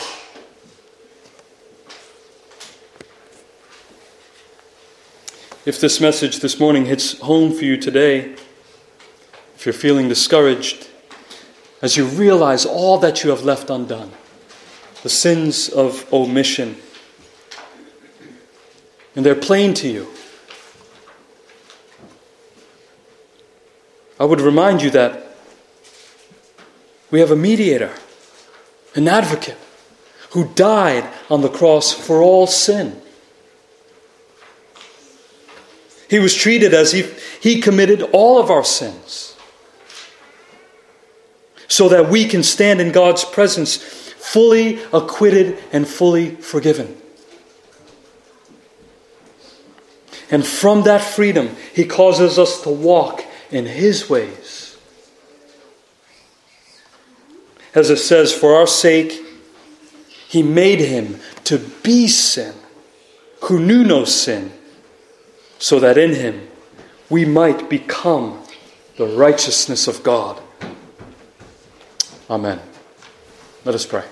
If 5.65 5.81
this 5.81 6.01
message 6.01 6.39
this 6.39 6.61
morning 6.61 6.87
hits 6.87 7.19
home 7.19 7.53
for 7.53 7.65
you 7.65 7.77
today, 7.77 8.37
if 9.57 9.67
you're 9.67 9.73
feeling 9.73 10.09
discouraged, 10.09 10.87
as 11.83 11.97
you 11.97 12.05
realize 12.07 12.65
all 12.65 12.99
that 12.99 13.25
you 13.25 13.31
have 13.31 13.43
left 13.43 13.69
undone, 13.69 14.13
the 15.03 15.09
sins 15.09 15.69
of 15.69 16.07
omission, 16.13 16.77
and 19.17 19.27
they're 19.27 19.35
plain 19.35 19.75
to 19.75 19.89
you, 19.89 20.07
I 24.19 24.25
would 24.25 24.41
remind 24.41 24.83
you 24.83 24.91
that 24.91 25.37
we 27.11 27.21
have 27.21 27.31
a 27.31 27.37
mediator, 27.37 27.93
an 28.95 29.09
advocate, 29.09 29.59
who 30.31 30.49
died 30.55 31.09
on 31.31 31.43
the 31.43 31.49
cross 31.49 31.93
for 31.93 32.23
all 32.23 32.47
sin. 32.47 33.01
He 36.09 36.19
was 36.19 36.35
treated 36.35 36.73
as 36.73 36.95
if 36.95 37.43
he 37.43 37.61
committed 37.61 38.03
all 38.13 38.39
of 38.41 38.51
our 38.51 38.65
sins. 38.65 39.37
So 41.69 41.89
that 41.89 42.09
we 42.09 42.27
can 42.27 42.43
stand 42.43 42.81
in 42.81 42.93
God's 42.93 43.25
presence 43.25 43.77
fully 43.77 44.81
acquitted 44.93 45.59
and 45.73 45.87
fully 45.87 46.31
forgiven. 46.37 46.97
And 50.31 50.47
from 50.47 50.83
that 50.83 51.03
freedom, 51.03 51.57
he 51.73 51.85
causes 51.85 52.39
us 52.39 52.61
to 52.63 52.71
walk 52.71 53.25
in 53.57 53.67
his 53.67 54.09
ways. 54.11 54.77
As 57.75 57.91
it 57.91 57.97
says, 57.97 58.33
for 58.33 58.55
our 58.55 58.67
sake, 58.67 59.23
he 60.29 60.43
made 60.43 60.81
him 60.81 61.21
to 61.45 61.59
be 61.83 62.07
sin, 62.09 62.55
who 63.45 63.59
knew 63.59 63.83
no 63.83 64.05
sin 64.05 64.53
so 65.59 65.81
that 65.81 65.97
in 65.97 66.15
him 66.15 66.49
we 67.09 67.25
might 67.25 67.71
become 67.71 68.43
the 68.97 69.07
righteousness 69.07 69.89
of 69.89 70.03
God. 70.03 70.41
Amen. 72.29 72.61
Let 73.65 73.75
us 73.75 73.87
pray. 73.87 74.05